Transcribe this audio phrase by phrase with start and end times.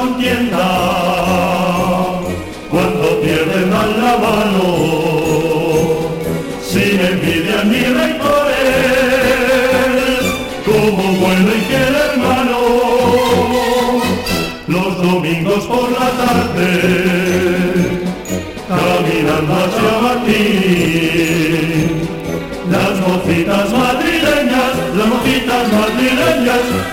[0.00, 0.79] 上天堂。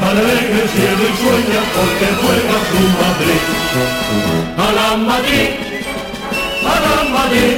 [0.01, 3.41] Alegre el cielo y sueña porque juega su Madrid.
[4.57, 5.49] A la Madrid,
[6.63, 7.55] a la Madrid,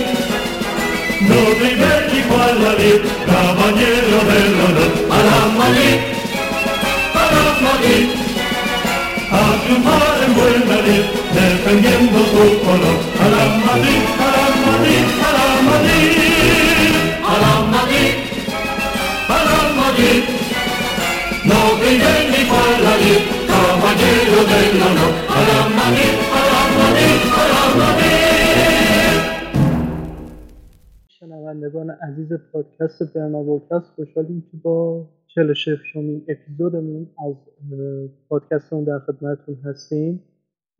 [1.22, 4.92] no primer equipo al Madrid, caballero del honor.
[5.12, 5.98] A la Madrid,
[7.14, 8.06] a la Madrid,
[9.32, 12.98] a triunfar en buen Madrid, defendiendo tu color.
[13.20, 15.29] A la Madrid, a la Madrid, a la Madrid,
[24.40, 25.12] caballero del honor.
[25.28, 28.20] A la Madrid, a la Madrid, a la Madrid.
[31.08, 37.36] شنوندگان عزیز پادکست برنابوکست خوشحالیم که با 46 شمین اپیزودمون از
[38.30, 40.24] پادکستمون در خدمتتون هستیم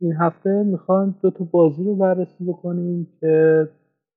[0.00, 3.68] این هفته می‌خوایم دو تا بازی رو بررسی بکنیم که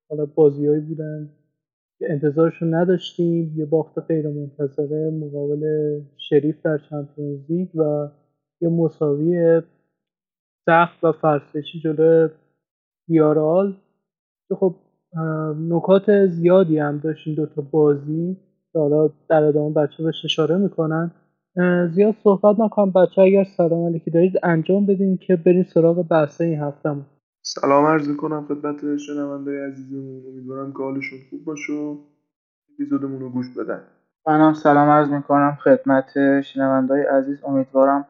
[0.08, 1.28] حالا بازیهایی بودن
[1.98, 5.64] که انتظارشون نداشتیم یه باخت غیر منتظره مقابل
[6.16, 8.08] شریف در چمپیونز لیگ و
[8.64, 9.62] یه مساوی
[10.66, 12.28] سخت و فرسشی جلو
[13.08, 13.76] ویارال.
[14.48, 14.74] که خب
[15.58, 18.36] نکات زیادی هم داشت این دوتا بازی
[18.72, 21.10] که حالا در ادامه بچه بهش اشاره می‌کنن.
[21.90, 22.90] زیاد صحبت نکنم.
[22.90, 27.06] بچه اگر سلام علیکی دارید انجام بدین که بریم سراغ بحث این هفتمون
[27.42, 30.22] سلام عرض کنم خدمت شنونده عزیزمون.
[30.26, 31.96] امیدوارم که حالشون خوب باشه و
[32.74, 33.80] اپیزودمون رو گوش بدن.
[34.26, 37.44] منم سلام عرض می‌کنم خدمت شنوندای عزیز.
[37.44, 38.06] امیدوارم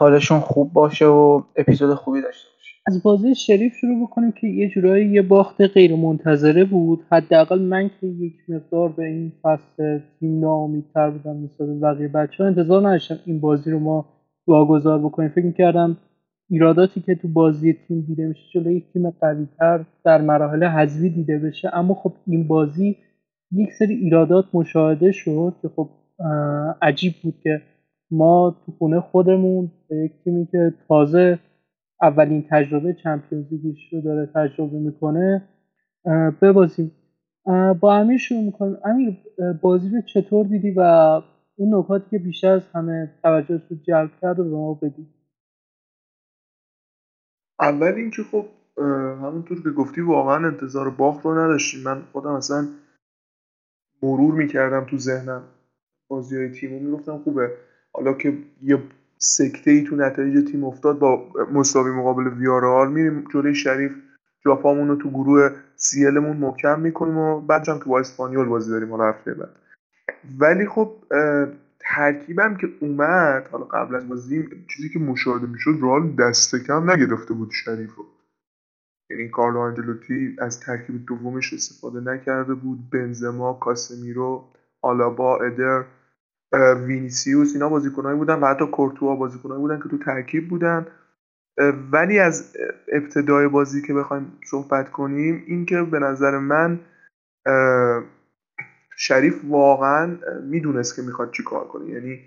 [0.00, 2.74] حالشون خوب باشه و اپیزود خوبی داشته باشه.
[2.86, 7.00] از بازی شریف شروع بکنیم که یه جورایی یه باخت غیر منتظره بود.
[7.12, 12.48] حداقل من که یک مقدار به این فصل تیم ناامیدتر بودم نسبت بقیه بچه ها
[12.48, 14.04] انتظار نداشتم این بازی رو ما
[14.46, 15.28] واگذار بکنیم.
[15.28, 15.96] فکر می‌کردم
[16.50, 21.38] ایراداتی که تو بازی تیم دیده میشه جلوی یک تیم قویتر در مراحل حذفی دیده
[21.38, 21.70] بشه.
[21.72, 22.96] اما خب این بازی
[23.52, 25.88] یک سری ایرادات مشاهده شد که خب
[26.82, 27.62] عجیب بود که
[28.10, 31.38] ما تو خونه خودمون به یک تیمی که تازه
[32.02, 35.48] اولین تجربه چمپیونز لیگش رو داره تجربه می‌کنه
[36.42, 36.92] ببازیم.
[37.80, 38.76] با امیر شروع می‌کنیم.
[38.84, 39.18] امیر
[39.62, 40.80] بازی رو چطور دیدی و
[41.56, 45.06] اون نکاتی که بیشتر از همه توجه رو جلب کرد رو به ما بگی
[47.60, 48.44] اول اینکه خب
[49.22, 51.82] همونطور که گفتی واقعا انتظار باخت رو نداشتیم.
[51.82, 52.68] من خودم اصلا
[54.02, 55.42] مرور می‌کردم تو ذهنم.
[56.08, 57.50] بازی های تیم رو می‌گفتم خوبه.
[57.92, 58.78] حالا که یه
[59.18, 63.92] سکته ای تو نتایج تیم افتاد با مساوی مقابل ویارال میریم جلوی شریف.
[64.44, 68.90] جاپامون رو تو گروه سیلمون محکم می‌کنیم و بعد هم که با اسپانیول بازی داریم
[68.90, 69.56] حالا هفته بعد.
[70.38, 70.92] ولی خب
[71.80, 77.34] ترکیبم که اومد حالا قبل از بازی چیزی که مشاهده می‌شد رئال دست کم نگرفته
[77.34, 78.06] بود شریف رو.
[79.10, 82.90] یعنی کارلو آنجلوتی از ترکیب دومش استفاده نکرده بود.
[82.92, 84.44] بنزما کاسمیرو
[84.82, 85.84] آلابا ادر.
[86.86, 90.86] وینیسیوس اینا بازیکنایی بودن و حتی کورتوا بازیکنایی بودن که تو ترکیب بودن.
[91.92, 92.56] ولی از
[92.92, 96.80] ابتدای بازی که بخوایم صحبت کنیم این که به نظر من
[98.96, 101.90] شریف واقعا می‌دونست که می‌خواد چی کار کنه.
[101.90, 102.20] یعنی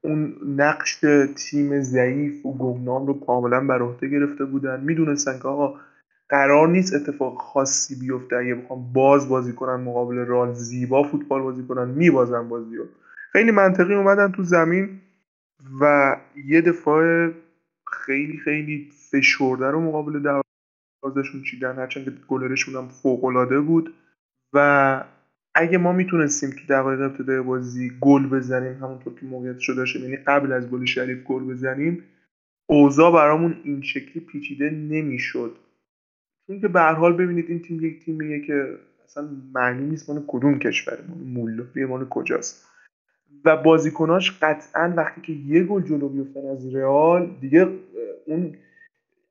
[0.00, 1.00] اون نقش
[1.36, 4.80] تیم ضعیف و گمنام رو کاملا بر عهده گرفته بودن.
[4.80, 5.80] می‌دونستن که آقا
[6.34, 8.36] قرار نیست اتفاق خاصی بیفته.
[8.36, 12.84] اگه بخوام باز بازی کنن مقابل رال زیبا فوتبال بازی کنن میبازن بازی رو
[13.32, 15.00] خیلی منطقی اومدن تو زمین
[15.80, 17.30] و یه دفاع
[17.92, 20.42] خیلی خیلی فشرده رو مقابل
[21.02, 21.76] دروازهشون چیدن.
[21.76, 23.94] هرچند که گلرشون هم فوق‌العاده بود.
[24.52, 25.04] و
[25.54, 30.16] اگه ما می‌تونستیم تو دقایق ابتدای بازی گل بزنیم همونطور که موقعیتش رو داشتیم یعنی
[30.16, 32.02] قبل از گل شریف گل بزنیم
[32.66, 35.56] اوضاع برامون این شکلی پیچیده نمی‌شد.
[36.46, 40.24] چون که به هر حال ببینید این تیم یک تیمیه که اصلا معلوم نیست مال
[40.26, 42.66] کدوم کشوره مال مولوی مال کجاست.
[43.44, 47.68] و بازیکناش قطعا وقتی که یه گل جلو بیفتن از رئال دیگه
[48.26, 48.56] اون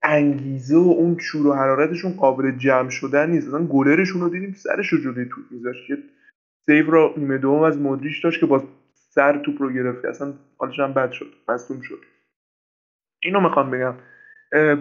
[0.03, 3.47] انگیزه و اون شور و حرارتشون قابل جمع شدن نیست.
[3.47, 5.89] اصلا گلرشون رو دیدیم سرش رو جلوی توپ میذاشت.
[5.89, 5.97] یه
[6.65, 8.63] سیو رو نیمه دوم از مودریچ داشت که با
[8.93, 10.05] سر توپ رو گرفت.
[10.05, 11.33] اصلا حالش هم بد شد.
[11.49, 11.99] مصدوم شد.
[13.23, 13.93] اینو می‌خوام بگم.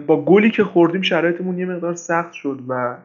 [0.07, 2.97] با گلی که خوردیم شرایطمون یه مقدار سخت شد و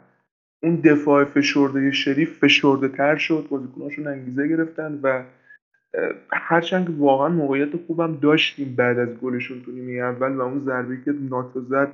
[0.63, 3.47] اون دفاع فشرده شریف فشرده تر شد.
[3.51, 5.23] بازیکناشون انگیزه گرفتن و
[6.33, 11.15] هرچند واقعا موقعیت خوبم داشتیم بعد از گلشون تو نیمه اول و اون ضربه که
[11.31, 11.93] ناتو زد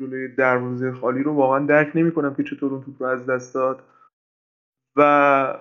[0.00, 3.82] جلوی دروازه خالی رو واقعا درک نمی‌کنم که چطور اون توپ رو از دست داد.
[4.96, 5.58] و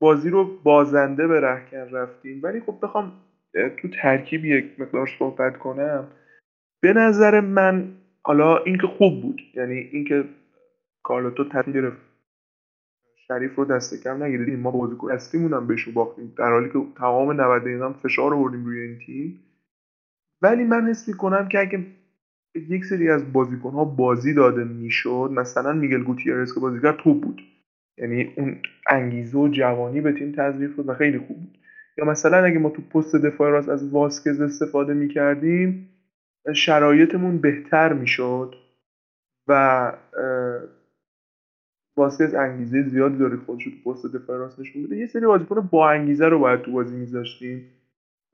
[0.00, 2.40] بازی رو بازنده به رهکن رفتیم.
[2.42, 3.12] ولی خب بخوام
[3.76, 6.06] تو ترکیب یک مقدار صحبت کنم.
[6.80, 7.92] به نظر من
[8.22, 10.24] حالا اینکه خوب بود یعنی اینکه
[11.02, 11.96] کارلوتو تصمیم گرفت
[13.28, 17.40] شریف رو دست کم نگیریم ما بازیکن اصلیمون هم بهشون باختیم در حالی که تمام
[17.40, 19.40] 90 دقیقه فشار آوردیم روی این تیم.
[20.42, 21.86] ولی من حس می‌کنم که اگه
[22.54, 27.42] یک سری از بازیکن ها بازی داده می‌شد مثلا میگل گوتیرس که بازیگر توپ بود.
[27.98, 28.56] یعنی اون
[28.90, 31.58] انگیزه و جوانی به تیم تزریق بود و خیلی خوب بود.
[31.98, 35.88] یا مثلا اگه ما تو پست دفاع راست از واسکز استفاده می‌کردیم
[36.54, 38.54] شرایطمون بهتر می‌شد
[39.48, 39.92] و
[41.96, 44.96] واسکز انگیزه زیادی داره خودش تو پست دفاع نشون بده.
[44.96, 47.70] یه سری بازیکن با انگیزه رو باید تو بازی میذاشتیم.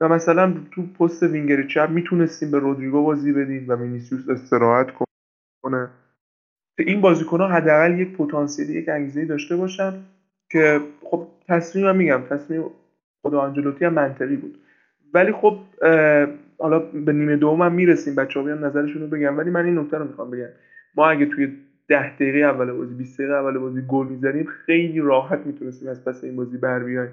[0.01, 4.87] و مثلا تو پست وینگر چپ می‌تونستیم به رودریگو بازی بدیم و وینیسیوس استراحت
[5.61, 5.89] کنه.
[6.79, 9.93] این بازیکن ها حداقل یک پتانسیل یک انگیزه داشته باشن
[10.51, 12.63] که خب تصمیم میگم تصمیم
[13.21, 14.59] خدا آنجلوتی هم منطقی بود.
[15.13, 15.59] ولی خب
[16.59, 19.97] حالا به نیمه دوم هم می‌رسیم بچه ها نظرشون رو بگم ولی من این نکته
[19.97, 20.49] رو می‌خوام بگم.
[20.95, 21.47] ما اگه توی
[21.87, 26.23] ده دقیقه اول بازی 20 دقیقه اول بازی گل می‌زنیم خیلی راحت می‌تونستیم از پس
[26.23, 27.09] این بازی بر بیایم.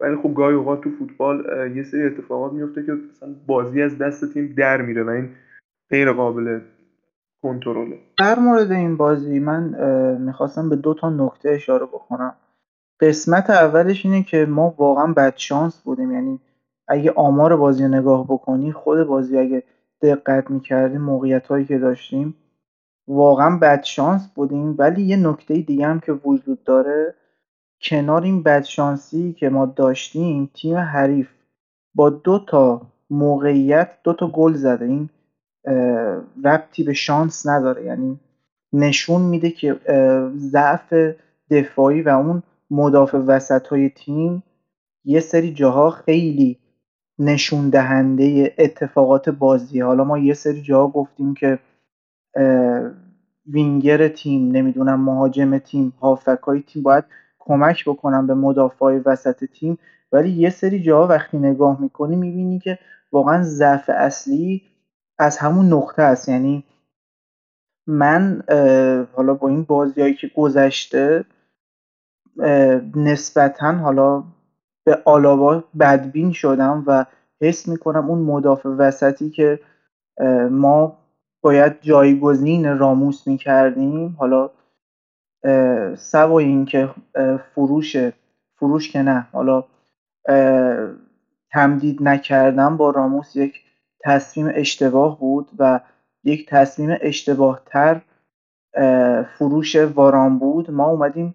[0.00, 1.44] ولی خب گاهی اوقات تو فوتبال
[1.76, 5.28] یه سری اتفاقات میفته که مثلا بازی از دست تیم در میره و این
[5.90, 6.60] غیر قابل
[7.42, 9.74] کنترله در مورد این بازی من
[10.20, 12.34] می‌خواستم به دو تا نکته اشاره بکنم.
[13.00, 16.12] قسمت اولش اینه که ما واقعا بد شانس بودیم.
[16.12, 16.40] یعنی
[16.88, 19.62] اگه آمار بازی رو نگاه بکنی خود بازی اگه
[20.02, 22.34] دقت می‌کردیم موقعیت هایی که داشتیم
[23.08, 24.74] واقعا بد شانس بودیم.
[24.78, 27.14] ولی یه نکته دیگه هم که وجود داره
[27.82, 31.28] کنار این بدشانسی که ما داشتیم تیم حریف
[31.94, 34.84] با دو تا موقعیت دو تا گل زده.
[34.84, 35.08] این
[36.44, 37.84] ربطی به شانس نداره.
[37.84, 38.20] یعنی
[38.72, 39.80] نشون میده که
[40.36, 40.94] ضعف
[41.50, 44.42] دفاعی و اون مدافع وسط های تیم
[45.04, 46.58] یه سری جاها خیلی
[47.18, 49.80] نشون دهنده اتفاقات بازی.
[49.80, 51.58] حالا ما یه سری جاها گفتیم که
[53.46, 57.04] وینگر تیم نمی‌دونم مهاجم تیم هافک های تیم باید
[57.38, 59.78] کمک بکنن به مدافع وسط تیم.
[60.12, 62.78] ولی یه سری جاها وقتی نگاه می‌کنی می‌بینی که
[63.12, 64.62] واقعا ضعف اصلی
[65.18, 66.28] از همون نقطه است.
[66.28, 66.64] یعنی
[67.86, 68.42] من
[69.12, 71.24] حالا با این بازیهایی که گذشته
[72.96, 74.24] نسبتا حالا
[74.84, 77.06] به آلاوا بدبین شدم و
[77.40, 79.60] حس می‌کنم اون مدافع وسطی که
[80.50, 80.98] ما
[81.42, 84.16] باید جایگزین راموس می‌کردیم.
[84.18, 84.50] حالا
[85.96, 86.88] سوای اینکه
[87.54, 87.96] فروش
[88.56, 89.64] فروش که نه حالا
[91.50, 93.60] تمدید نکردن با راموس یک
[94.00, 95.80] تصمیم اشتباه بود و
[96.24, 98.00] یک تصمیم اشتباه تر
[99.38, 100.70] فروش واران بود.
[100.70, 101.34] ما اومدیم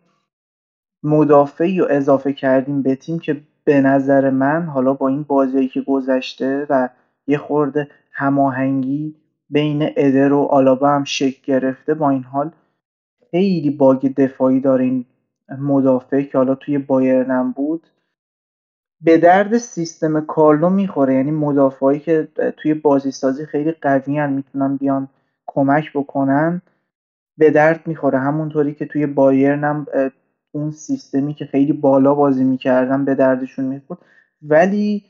[1.03, 5.81] مدافعی رو اضافه کردیم به تیم که به نظر من حالا با این بازی که
[5.81, 6.89] گذشته و
[7.27, 9.15] یه خورده هماهنگی
[9.49, 12.51] بین ادر و آلابا هم شکل گرفته با این حال
[13.31, 15.05] خیلی باگ دفاعی داره این
[15.59, 17.87] مدافع که حالا توی بایرنم بود.
[19.01, 25.07] به درد سیستم کارلو می‌خوره یعنی مدافعی که توی بازی سازی خیلی قوی می‌تونن بیان
[25.47, 26.61] کمک بکنن
[27.37, 28.19] به درد می‌خوره.
[28.19, 29.85] همونطوری که توی بایرنم
[30.51, 33.99] اون سیستمی که خیلی بالا بازی می‌کردن به دردشون می‌خورد.
[34.41, 35.03] ولی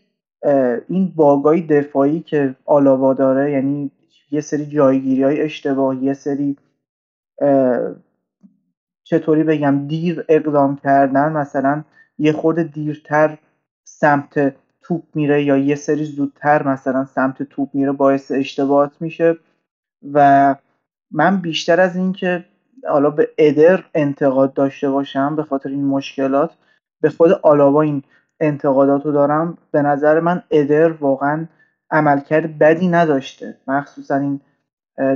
[0.87, 3.91] این باگای دفاعی که آلاوا داره یعنی
[4.31, 6.57] یه سری جایگیری های اشتباه یه سری
[9.03, 11.83] چطوری بگم دیر اقدام کردن مثلا
[12.17, 13.37] یه خورده دیرتر
[13.83, 19.37] سمت توپ میره یا یه سری زودتر مثلا سمت توپ میره باعث اشتباهات میشه.
[20.13, 20.55] و
[21.11, 22.45] من بیشتر از اینکه
[22.87, 26.51] حالا به ادر انتقاد داشته باشم به خاطر این مشکلات
[27.01, 28.03] به خود آلاوا این
[28.39, 29.57] انتقادات رو دارم.
[29.71, 31.45] به نظر من ادر واقعا
[31.91, 34.41] عملکرد بدی نداشته مخصوصا این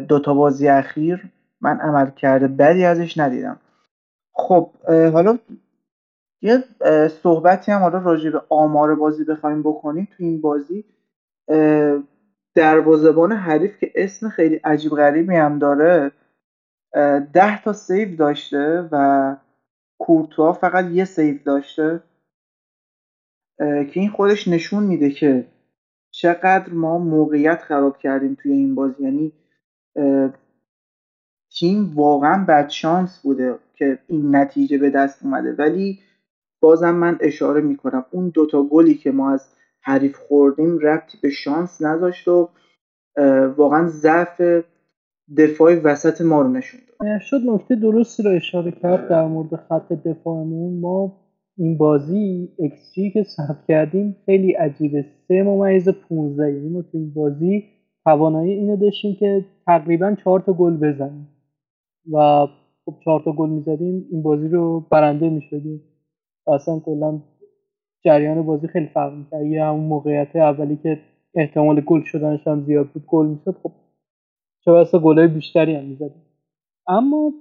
[0.07, 1.23] دوتا بازی اخیر
[1.61, 3.59] من عملکرد بدی ازش ندیدم.
[4.33, 5.37] خب حالا
[6.41, 6.63] یه
[7.07, 10.85] صحبتی هم حالا راجع به آمار بازی بخوایم بکنیم تو این بازی.
[12.55, 16.11] دروازبان حریف که اسم خیلی عجیب غریبی هم داره
[17.33, 19.35] ده تا save داشته و
[19.99, 22.03] کورتوا فقط یه save داشته
[23.57, 25.47] که این خودش نشون میده که
[26.11, 29.03] چقدر ما موقعیت خراب کردیم توی این بازی.
[29.03, 29.33] یعنی
[31.51, 35.53] تیم واقعا بدشانس بوده که این نتیجه به دست اومده.
[35.53, 35.99] ولی
[36.59, 39.49] بازم من اشاره می‌کنم اون دوتا گلی که ما از
[39.81, 42.49] حریف خوردیم ربطی به شانس نداشت و
[43.57, 44.41] واقعا ضعف
[45.37, 47.19] دفاع وسط ما رو نشون داد.
[47.21, 50.79] شد نکته درستی رو اشاره کرد در مورد خط دفاعمون.
[50.79, 51.13] ما
[51.57, 55.05] این بازی اکسجی که ثبت کردیم خیلی عجیبه.
[55.27, 57.63] سه ممیز 15 یعنی ما تو این بازی
[58.03, 61.27] توانایی اینو داشتیم که تقریبا چهار تا گل بزنیم.
[62.11, 62.47] و
[62.85, 65.81] خب چهار تا گل می‌زدیم این بازی رو برنده می‌شدیم.
[66.47, 67.19] اصلا کلا
[68.05, 69.45] جریان بازی خیلی فرق می‌کرد.
[69.45, 70.99] یه همون موقعیت اولی که
[71.35, 73.71] احتمال گل شدنش هم زیاد بود گل می‌شد خب
[74.65, 76.21] چه بسا گلای بیشتری هم می‌زدیم.
[76.87, 77.33] اما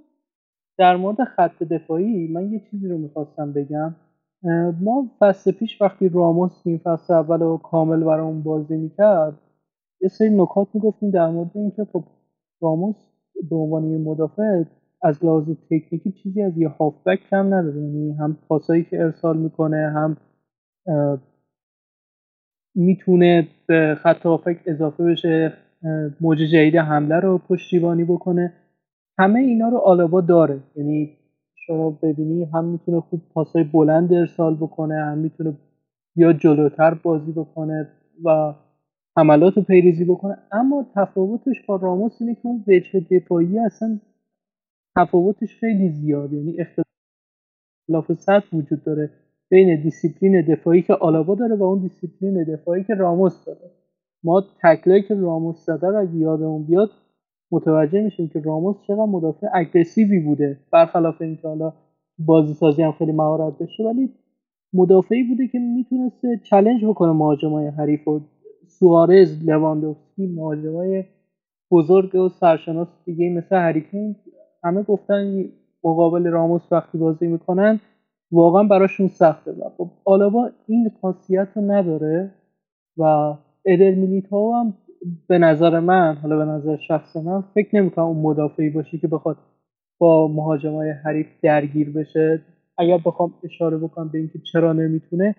[0.79, 3.95] در مورد خط دفاعی من یه چیزی رو می‌خواستم بگم.
[4.81, 9.39] ما فصل پیش وقتی راموس این فصل اول و کامل برامون بازی می‌کرد
[10.03, 12.05] یه سری نکات می‌گفتیم در مورد اینکه خب
[12.63, 12.97] راموس
[13.51, 14.65] به عنوان یه مدافع
[15.03, 17.77] از لحاظ تکنیکی چیزی از یه هافبک کم نداره.
[17.83, 20.17] یعنی هم پاسایی که ارسال می‌کنه هم
[22.75, 25.53] می‌تونه به خط هافبک اضافه بشه.
[26.21, 28.53] موج جدید حمله رو پشتیبانی بکنه.
[29.19, 30.61] همه اینا رو آلابا داره.
[30.77, 31.11] یعنی
[31.55, 35.55] شما ببینی هم می‌تونه خوب پاسای بلند ارسال بکنه هم می‌تونه
[36.17, 37.89] بیاد جلوتر بازی بکنه
[38.25, 38.55] و
[39.17, 40.39] حملات رو پیریزی بکنه.
[40.53, 44.01] اما تفاوتش با راموس اینه که اون وجه دفاعی اصلا
[44.97, 49.11] تفاوتش خیلی زیاده یعنی اختلاف سطح وجود داره
[49.49, 53.71] بین دیسیپلین دفاعی که آلابا داره و اون دیسیپلین دفاعی که راموس داره.
[54.25, 56.91] ما تکلایی که راموس زده اگه یادمون بیاد
[57.51, 60.59] متوجه میشیم که راموس چقدر مدافع اگریسیوی بوده.
[60.73, 61.73] برخلاف اینکه حالا
[62.19, 64.11] بازی سازی هم خیلی مهارت داشته ولی
[64.75, 68.21] مدافعی بوده که می‌تونسته چلنج بکنه مهاجمای حریف و
[68.67, 71.05] سوارز لواندوفسکی مهاجمای
[71.71, 74.17] بزرگ و سرشناس دیگه مثل هریکین
[74.65, 75.45] همه گفتن
[75.85, 77.81] مقابل راموس وقتی بازی می‌کنن
[78.33, 79.51] واقعا براشون سخته.
[79.53, 82.31] و خب آلابا این خاصیت رو نداره
[82.99, 83.35] و
[83.67, 84.75] ادر میلیتاو هم
[85.29, 89.37] به نظر من حالا به نظر شخص من فکر نمی‌کنم اون مدافعی باشه که بخواد
[89.99, 92.41] با مهاجمای حریف درگیر بشه.
[92.79, 95.35] اگر بخوام اشاره بکنم به اینکه چرا نمی‌تونه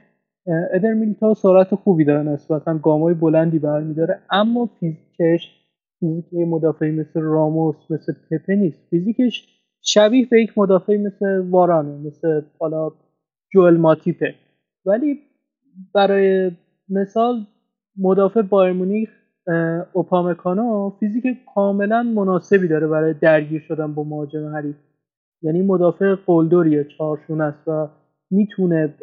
[0.74, 5.60] ادر میلیتاو سرعت خوبی داره نسبتا گامای بلندی برمیداره اما فیزیکش
[6.00, 8.90] فیزیک مدافعی مثل راموس مثل پپه نیست.
[8.90, 9.48] فیزیکش
[9.82, 12.92] شبیه به یک مدافعی مثل وارانه مثل حالا
[13.54, 14.36] جوئل ماتیپه.
[14.86, 15.20] ولی
[15.94, 16.52] برای
[16.90, 17.36] مثال
[17.98, 19.10] مدافع بایر مونیخ
[19.94, 21.24] اوپامکانو فیزیک
[21.56, 24.76] کاملا مناسبی داره برای درگیر شدن با مهاجم حریف.
[25.42, 27.88] یعنی مدافع قلدریه چارشون است و
[28.32, 28.94] می‌تونه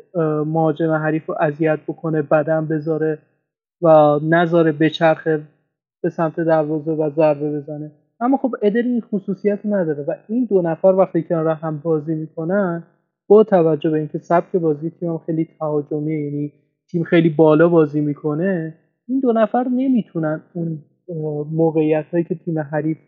[0.47, 3.19] مهاجم حریف رو اذیت بکنه بدن بذاره
[3.83, 5.41] و نذاره بچرخه
[6.03, 7.91] به سمت دروازه و ضربه بزنه.
[8.21, 12.83] اما خب ادر این خصوصیت نداره و این دو نفر وقتی کنار هم بازی می‌کنن
[13.29, 16.53] با توجه به اینکه سبک بازی تیم خیلی تهاجمی یعنی
[16.91, 18.75] تیم خیلی بالا بازی می‌کنه
[19.11, 20.83] این دو نفر نمی‌تونن اون
[21.53, 22.99] موقعیت هایی که تیم حریف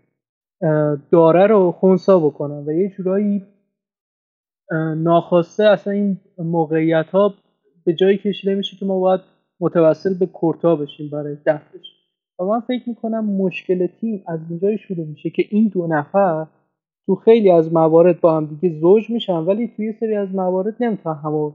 [1.11, 3.43] داره رو خونسا بکنن و یه جورایی
[4.97, 7.35] ناخواسته اصلا این موقعیت ها
[7.85, 9.21] به جایی کشیده میشه که ما باید
[9.61, 11.95] متوسل به کورتا بشیم برای دفعش
[12.39, 16.47] و من فکر می‌کنم مشکل تیم از اینجای شروع میشه که این دو نفر
[17.07, 21.15] تو خیلی از موارد با هم دیگه زوج میشن ولی توی سری از موارد نمی‌تونن
[21.15, 21.53] همو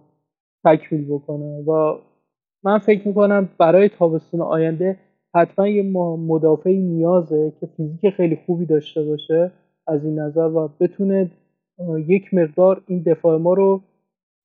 [0.65, 1.99] تکمیل بکنه و
[2.63, 4.97] من فکر می‌کنم برای تابستون آینده
[5.35, 5.83] حتما یه
[6.27, 9.51] مدافعی نیازه که فیزیک خیلی خوبی داشته باشه
[9.87, 11.31] از این نظر و بتونه
[12.07, 13.81] یک مقدار این دفاع ما رو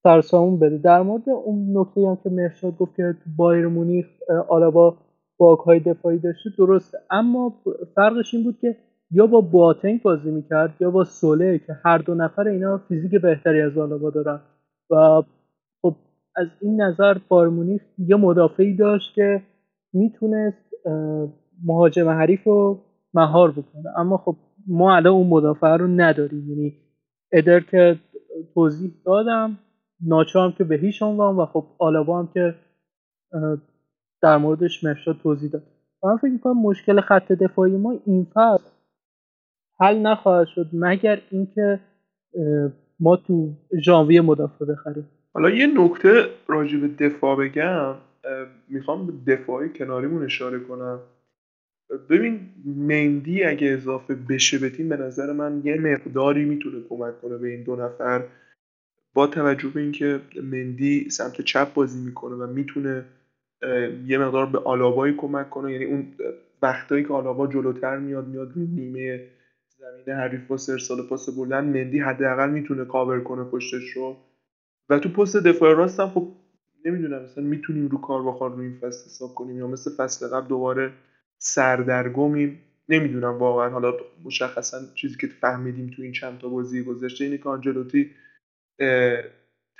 [0.03, 0.79] سرسامون بده.
[0.79, 4.07] در مورد اون نکته هم که مرشاد گفت که بایر مونیخ
[4.49, 4.97] آلابا
[5.39, 6.99] باگ های دفاعی داشته درسته.
[7.11, 7.55] اما
[7.95, 8.77] فرقش این بود که
[9.11, 13.61] یا با بواتنگ بازی می‌کرد یا با سوله که هر دو نفر اینا فیزیک بهتری
[13.61, 14.41] از آلابا دارن
[14.91, 15.23] و
[16.37, 19.43] از این نظر بارمونیخ یه مدافعی داشت که
[19.93, 20.71] می‌تونست
[21.65, 22.81] مهاجم حریف رو
[23.15, 23.99] مهار بکنه.
[23.99, 24.37] اما خب
[24.67, 26.51] ما الان اون مدافع رو نداریم.
[26.51, 26.77] یعنی
[27.33, 27.99] ادر که
[28.55, 29.59] توضیح دادم
[30.07, 32.55] ناچو هم که به هیچ عنوان و خب آلابا هم که
[34.23, 35.63] در موردش مرشاد توضیح داد.
[36.05, 38.71] من فکر می‌کنم مشکل خط دفاعی ما این فصل
[39.81, 41.81] حل نخواهد شد مگر اینکه
[43.01, 43.53] ما تو
[43.85, 45.09] ژانویه مدافع بخریم.
[45.35, 47.95] حالا یه نکته راجع به دفاع بگم
[48.69, 51.01] می‌خوام به دفاعی کناریمون اشاره کنم.
[52.11, 57.37] ببین مندی اگه اضافه بشه به تیم به نظر من یه مقداری می‌تونه کمک کنه
[57.39, 58.23] به این دو نفر.
[59.15, 63.05] با توجه به اینکه مندی سمت چپ بازی می‌کنه و می‌تونه
[64.07, 66.07] یه مقدار به آلابایی کمک کنه یعنی اون
[66.63, 69.21] وقتایی که آلابا جلوتر میاد میاد نیمه
[69.79, 74.17] زمین حریف با ارسال پاس بلند مندی حداقل می‌تونه کاور کنه پشتش رو.
[74.93, 76.29] و تو پست دفاع راست هم خب
[76.85, 80.49] نمی‌دونم مثلا می‌تونیم رو کار بخار رو این فصل حساب کنیم یا مثل فصل قبل
[80.49, 80.93] دوباره
[81.39, 82.59] سردرگمیم
[82.89, 83.71] نمی‌دونم واقعا.
[83.71, 83.95] حالا
[84.25, 88.11] مشخصا چیزی که فهمیدیم تو این چند تا بازی گذشته اینه که آنجلوتی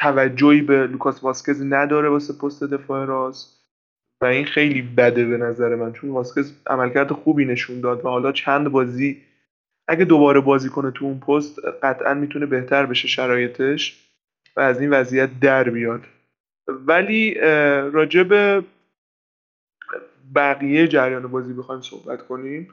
[0.01, 3.67] توجهی به لوکاس واسکز نداره واسه پست دفاع راست
[4.23, 8.33] و این خیلی بده به نظر من چون واسکز عملکرد خوبی نشون داد و حالا
[8.33, 9.23] چند بازی
[9.89, 14.02] اگه دوباره بازی کنه تو اون پست قطعا می‌تونه بهتر بشه شرایطش.
[14.57, 16.01] و از این وضعیت در بیاد
[16.69, 17.35] ولی
[17.93, 18.65] راجع به
[20.35, 22.69] بقیه جریان بازی بخوایم صحبت کنیم.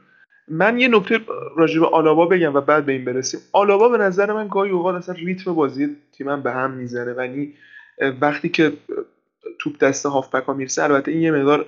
[0.47, 1.19] من یه نکته
[1.57, 3.39] راجع به آلابا بگم و بعد به این برسیم.
[3.51, 7.13] آلابا به نظر من گاهی اوقات اصلا ریتم بازی تیمم به هم می‌زنه.
[7.13, 7.53] و یعنی
[8.21, 8.73] وقتی که
[9.59, 11.65] توپ دست هافبک ها می‌رسه البته این یه مقدار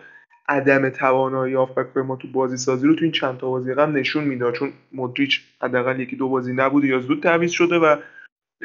[0.47, 4.23] عدم توانایی هافبک ما تو بازی سازی رو تو این چند تا بازی قبل نشون
[4.23, 4.53] می‌داد.
[4.53, 7.95] چون مودریچ حداقل یکی دو بازی نبوده یا زود تعویض شده و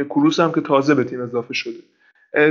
[0.04, 1.78] کروس هم که تازه به تیم اضافه شده.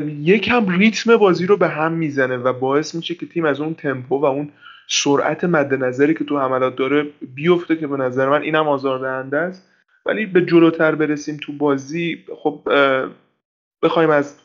[0.08, 4.20] یکم ریتم بازی رو به هم می‌زنه و باعث میشه که تیم از اون تمپو
[4.20, 4.52] و اون
[4.90, 9.72] سرعت مد نظری که تو حملات داره بیفته که به نظر من اینم آزاردهنده است.
[10.06, 12.70] ولی به جلوتر برسیم تو بازی خب
[13.84, 14.36] بخوایم از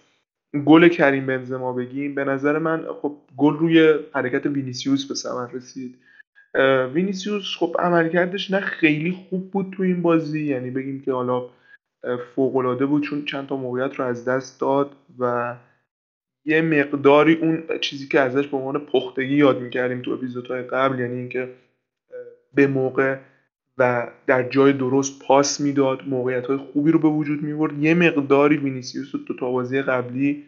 [0.65, 2.15] گل کریم بنزما بگیم.
[2.15, 5.95] به نظر من خب گل روی حرکت وینیسیوس به ثمر رسید.
[6.95, 10.45] وینیسیوس خب عملکردش نه خیلی خوب بود تو این بازی.
[10.45, 11.43] یعنی بگیم که حالا
[12.35, 15.57] فوق بود چون چند تا موقعیت رو از دست داد و
[16.45, 21.17] یه مقداری اون چیزی که ازش به عنوان پختگی یاد می‌کردیم تو اپیزودهای قبل یعنی
[21.17, 21.49] اینکه
[22.55, 23.19] به موقع
[23.79, 28.57] و در جای درست پاس می‌داد موقعیت های خوبی رو به وجود میورد یه مقداری
[28.57, 30.45] وینیسیوس تو تا بازی قبلی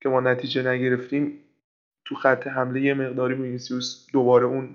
[0.00, 1.38] که ما نتیجه نگرفتیم
[2.04, 4.68] تو خط حمله یه مقداری وینیسیوس دوباره اون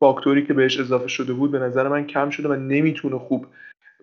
[0.00, 3.46] فاکتوری که بهش اضافه شده بود به نظر من کم شده و نمی‌تونه خوب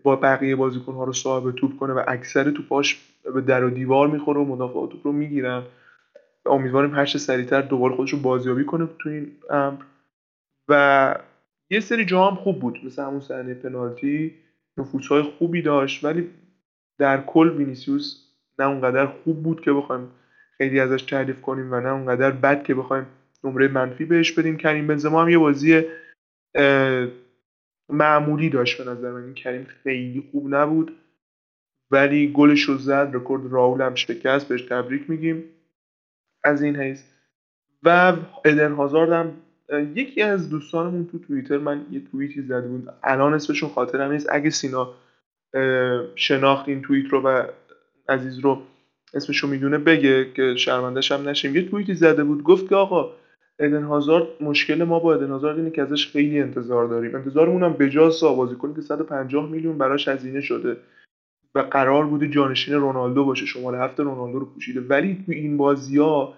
[0.04, 4.40] با بقیه بازیکن‌ها رو صاحب توپ کنه و اکثر توپاش به در و دیوار می‌خوره
[4.40, 5.64] و مدافع توپ رو می‌گیرن.
[6.46, 9.82] امیدواریم هر سریعتر دوباره خودش رو بازیابی کنه تو این امر.
[10.70, 11.16] و
[11.70, 14.34] یه سری جا هم خوب بود مثل همون صحنه پنالتی.
[14.78, 16.30] نفوذهای خوبی داشت ولی
[16.98, 18.24] در کل وینیسیوس
[18.60, 20.08] نه اونقدر خوب بود که بخوایم
[20.58, 23.06] خیلی ازش تعریف کنیم و نه اونقدر بد که بخوایم
[23.44, 24.58] نمره منفی بهش بدیم.
[24.58, 25.84] کریم بنزما هم یه بازی
[27.90, 29.24] معمولی داشت به نظر من.
[29.24, 30.96] این کریم خیلی خوب نبود.
[31.92, 35.44] ولی گلش رو زد رکورد راول هم شکست بهش تبریک میگیم.
[36.44, 37.02] از این حیث.
[37.84, 38.14] و
[38.46, 39.32] ادن هازارد هم
[39.96, 42.90] یکی از دوستانمون تو توییتر من یه توییتی زده بود.
[43.04, 44.28] الان اسمشون خاطرم نیست.
[44.32, 44.94] اگه سینا
[46.16, 47.44] شناخت این توییت رو و
[48.10, 48.62] عزیز رو
[49.14, 51.56] اسمشو می‌دونه بگه که شرمندش هم نشیم.
[51.56, 52.44] یه توییتی زده بود.
[52.44, 53.12] گفت که آقا
[53.60, 57.16] ادن هازارد مشکل ما با ادن هازارد اینه که ازش خیلی انتظار داریم.
[57.16, 58.24] انتظارمون هم بجاست
[58.56, 60.78] کنیم که 150 میلیون براش هزینه شده
[61.56, 63.46] و قرار بوده جانشین رونالدو باشه.
[63.46, 64.82] شماره هفت رونالدو رو پوشیده.
[64.82, 66.38] ولی تو این بازی ها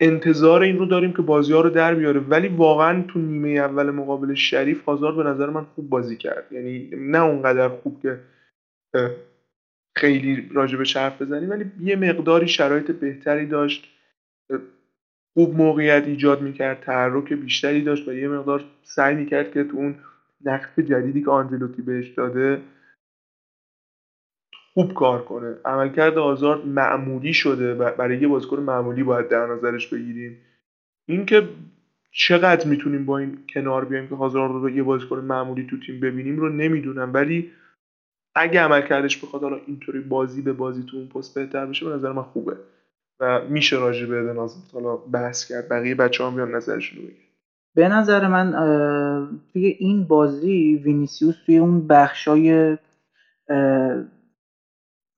[0.00, 2.20] انتظار این رو داریم که بازی ها رو در بیاره.
[2.20, 6.52] ولی واقعا تو نیمه اول مقابل شریف هازارد به نظر من خوب بازی کرد.
[6.52, 8.20] یعنی نه اونقدر خوب که
[9.96, 13.96] خیلی راجع حرف بزنیم ولی یه مقداری شرایط بهتری داشت.
[15.40, 19.94] خوب موقعیت ایجاد می‌کرد تحرک بیشتری داشت و یه مقدار سعی می‌کرد که تو اون
[20.44, 22.62] نقص جدیدی که آنجلوتی بهش داده
[24.74, 25.56] خوب کار کنه.
[25.64, 30.38] عملکرد آزار معمولی شده برای یه بازیکن معمولی باید در نظرش بگیریم.
[31.08, 31.48] اینکه
[32.12, 36.36] چقدر می‌تونیم با این کنار بیایم که هازارد رو یه بازیکن معمولی تو تیم ببینیم
[36.36, 37.10] رو نمی‌دونم.
[37.14, 37.50] ولی
[38.34, 42.12] اگه عملکردش بخواد حالا اینطوری بازی به بازی تو اون پست بهتر بشه به نظر
[42.12, 42.56] من خوبه.
[43.20, 45.68] و میشه راجع به نازم حالا بحث کرد.
[45.68, 47.08] بقیه بچه هم بیان نظرشون رو
[47.74, 48.52] به نظر من
[49.52, 52.76] توی این بازی وینیسیوس توی اون بخشای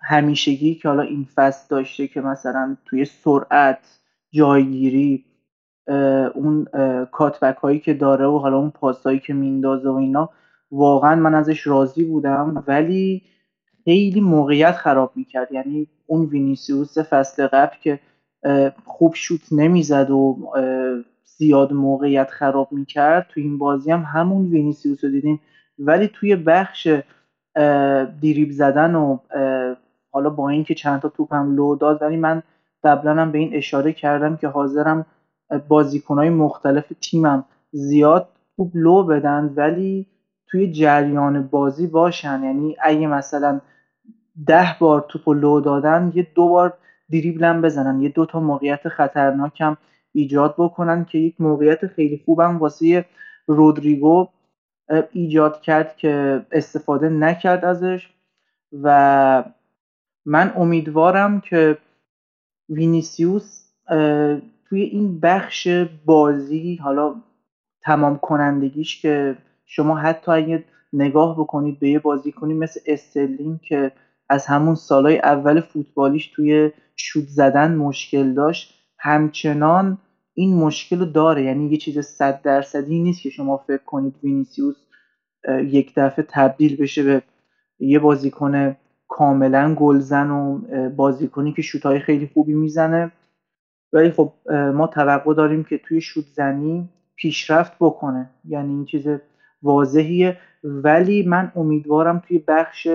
[0.00, 5.24] همیشگی که حالا این فصل داشته که مثلا توی سرعت جایگیری
[6.34, 6.64] اون
[7.12, 10.30] cutback هایی که داره و حالا اون پاسایی که میندازه و اینا
[10.70, 12.64] واقعا من ازش راضی بودم.
[12.66, 13.22] ولی
[13.84, 15.52] خیلی موقعیت خراب می‌کرد.
[15.52, 18.00] یعنی اون وینیسیوس فصل قبل که
[18.84, 20.52] خوب شوت نمی‌زد و
[21.24, 25.40] زیاد موقعیت خراب می‌کرد تو این بازی هم همون وینیسیوس رو دیدیم.
[25.78, 26.88] ولی توی بخش
[28.20, 29.18] دریبل زدن و
[30.10, 32.42] حالا با اینکه چند تا توپ هم لو داد ولی من
[32.84, 35.06] قبلا هم به این اشاره کردم که حاضرم
[35.68, 40.06] بازیکنهای مختلف تیمم زیاد توپ لو بدن ولی
[40.46, 42.40] توی جریان بازی باشن.
[42.44, 43.60] یعنی اگه مثلا
[44.46, 46.78] ده بار توپ لو دادن یه دو بار
[47.12, 49.76] دریبلم بزنن یه دو تا موقعیت خطرناکم
[50.12, 53.04] ایجاد بکنن که یک موقعیت خیلی خوبم واسه
[53.46, 54.28] رودریگو
[55.12, 58.08] ایجاد کرد که استفاده نکرد ازش
[58.82, 59.44] و
[60.26, 61.78] من امیدوارم که
[62.68, 63.62] وینیسیوس
[64.68, 65.68] توی این بخش
[66.04, 67.14] بازی حالا
[67.82, 73.92] تمام کنندگیش که شما حتی اگه نگاه بکنید به یه بازیکنی مثل استرلینگ که
[74.32, 78.74] از همون سالهای اول فوتبالیش توی شوت زدن مشکل داشت.
[78.98, 79.98] همچنان
[80.34, 81.42] این مشکل رو داره.
[81.42, 84.76] یعنی یه چیز صد درصدی نیست که شما فکر کنید وینیسیوس
[85.64, 87.22] یک دفعه تبدیل بشه به
[87.78, 88.76] یه بازیکن
[89.08, 93.12] کاملا گلزن و بازیکنی که شوتهای خیلی خوبی می‌زنه.
[93.92, 94.32] ولی خب
[94.74, 98.30] ما توقع داریم که توی شوت زنی پیشرفت بکنه.
[98.44, 99.06] یعنی این چیز
[99.62, 100.38] واضحیه.
[100.64, 102.88] ولی من امیدوارم توی بخش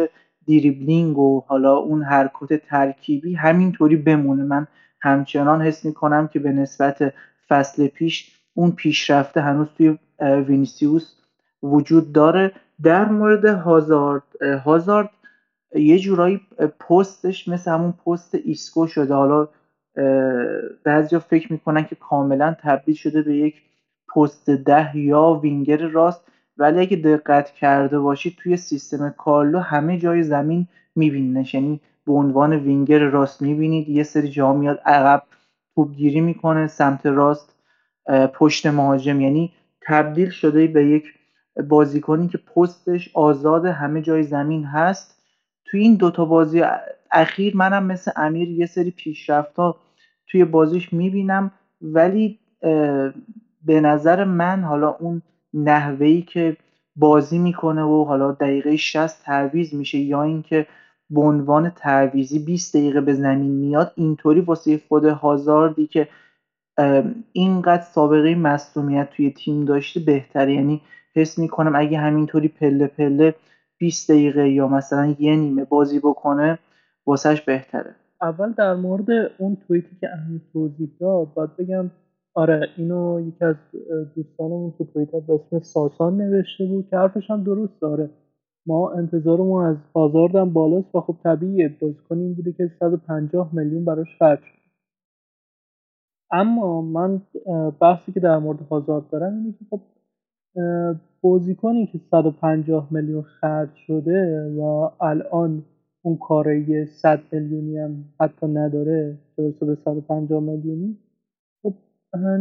[0.47, 4.43] دریبلینگ و حالا اون حرکات ترکیبی همینطوری بمونه.
[4.43, 4.67] من
[5.01, 7.13] همچنان حس می‌کنم که به نسبت
[7.49, 11.15] فصل پیش اون پیشرفته هنوز توی وینیسیوس
[11.63, 12.51] وجود داره.
[12.83, 14.23] در مورد هازارد
[14.63, 15.09] هازارد
[15.75, 16.41] یه جورایی
[16.79, 19.13] پستش مثل همون پست ایسکو شده.
[19.13, 19.47] حالا
[20.83, 23.55] بعضیا فکر می‌کنن که کاملا تبدیل شده به یک
[24.15, 26.21] پست ده یا وینگر راست.
[26.57, 32.53] ولی اگه دقت کرده باشید توی سیستم کارلو همه جای زمین میبینینش یعنی به عنوان
[32.53, 35.23] وینگر راست می‌بینید یه سری جا میاد عقب
[35.95, 37.55] گیری می‌کنه سمت راست
[38.33, 39.21] پشت مهاجم.
[39.21, 41.13] یعنی تبدیل شده به یک
[41.69, 45.23] بازیکنی که پستش آزاد همه جای زمین هست.
[45.65, 46.63] توی این دوتا بازی
[47.11, 49.77] اخیر منم مثل امیر یه سری پیشرفت ها
[50.27, 51.51] توی بازیش می‌بینم.
[51.81, 52.39] ولی
[53.65, 55.21] به نظر من حالا اون
[55.57, 56.57] نحوهی که
[56.95, 60.67] بازی می‌کنه و حالا دقیقه 60 تعویز میشه یا اینکه
[61.09, 66.07] به عنوان تعویزی 20 دقیقه به زمین میاد اینطوری واسه خود هازاردی که
[67.31, 70.53] اینقدر سابقه مصومیت توی تیم داشته بهتره.
[70.53, 70.81] یعنی
[71.15, 73.35] حس می‌کنم اگه همینطوری پله پله
[73.77, 76.59] 20 دقیقه یا مثلا یه نیمه بازی بکنه
[77.05, 77.95] واسهش بهتره.
[78.21, 81.91] اول در مورد اون توییتی که امیر توضیح داد باید بگم
[82.37, 83.55] آره اینو یکی از
[84.15, 88.09] دوستانمون تو توییتر به اسم ساسان نوشته بود که حرفش هم درست داره
[88.65, 91.77] ما انتظارمون از هازارد بالاست و خب طبیعیه.
[91.81, 94.39] بازیکن این بوده که 150 میلیون براش خرج
[96.31, 97.21] اما من
[97.81, 99.81] بحثی که در مورد هازارد دارم اینه که خب
[101.21, 104.61] بازیکنی که 150 میلیون خرج شده و
[105.01, 105.63] الان
[106.01, 110.97] اون کاره 100 میلیونی هم حتی نداره برسه به 150 میلیونی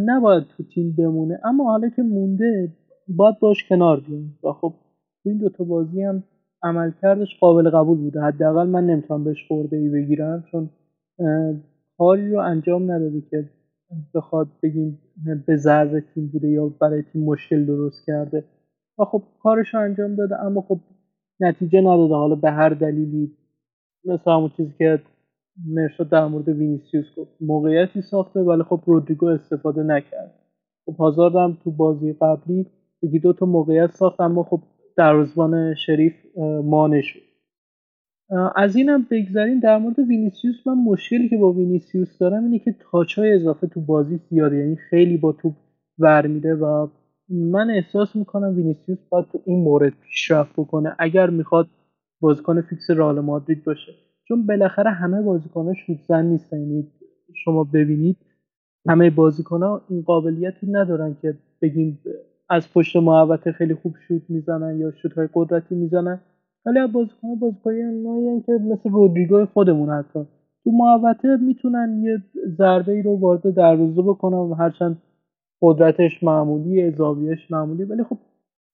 [0.07, 2.72] نباید تو تیم بمونه اما حالا که مونده
[3.09, 4.74] باید باش کنار بیایم و خب
[5.22, 6.22] تو این دوتا بازی هم
[6.62, 8.20] عملکردش قابل قبول بوده.
[8.20, 10.70] حداقل من نمی‌تونم بهش خورده ای بگیرم چون
[11.98, 13.44] کاری رو انجام نداده که
[14.14, 14.98] بخواد بگیم
[15.46, 18.44] به ضرر تیم بوده یا برای تیم مشکل درست کرده.
[18.98, 20.81] و خب کارش رو انجام داده اما خب
[21.40, 22.14] نتیجه نداده.
[22.14, 23.33] حالا به هر دلیلی
[24.05, 25.00] مثل همون چیزی که
[25.64, 30.34] مرشاد در مورد وینیسیوس گفت موقعیتی ساخته ولی خب رودریگو استفاده نکرد.
[30.86, 32.66] خب هازارد هم تو بازی قبلی
[33.02, 34.62] یکی دو تا موقعیت ساخت اما خب
[34.96, 36.14] دروازه‌بان شریف
[36.64, 37.20] مانع شد.
[38.56, 40.66] از اینم بگذاریم در مورد وینیسیوس.
[40.66, 44.76] من مشکلی که با وینیسیوس دارم اینه که touch های اضافه تو بازی زیاده یعنی
[44.76, 45.54] خیلی با توپ
[45.98, 46.88] ور میره و
[47.28, 51.68] من احساس می‌کنم وینیسیوس باید تو این مورد پیشرفت بکنه اگر می‌خواد
[52.20, 53.92] بازیکن فیکس رئال مادرید باشه.
[54.28, 56.60] چون بالاخره همه بازیکن‌ها شوت زن نیستن.
[56.60, 56.88] یعنی
[57.34, 58.16] شما ببینید
[58.88, 61.98] همه بازیکن‌ها این قابلیت ندارن که بگیم
[62.48, 66.20] از پشت محوطه خیلی خوب شوت می‌زنن یا شوت های قدرتی می‌زنن.
[66.66, 70.20] ولی بازیکن بازیکن که مثل رودریگو خودمون حتی.
[70.64, 72.22] تو محوطه می‌تونن یه
[72.58, 75.02] ضربه ای رو وارد دروازه بکنن و هرچند
[75.62, 78.18] قدرتش معمولی زاویهش معمولی ولی خب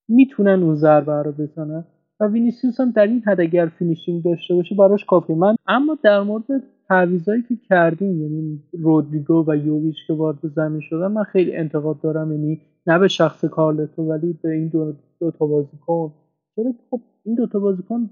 [0.09, 1.85] می‌تونن اون ضربه رو بزنن.
[2.29, 6.45] وینیسیوس هم در این حد اگر finishing داشته باشه براش کافیه من اما در مورد
[6.89, 12.33] تعویضایی که کردیم یعنی رودریگو و یوویچ که وارد زمین شدن من خیلی انتقاد دارم.
[12.33, 16.13] یعنی نه به شخص کارلتو ولی به این دو, دو تا بازیکن.
[16.57, 18.11] چرا خب این دو تا بازیکن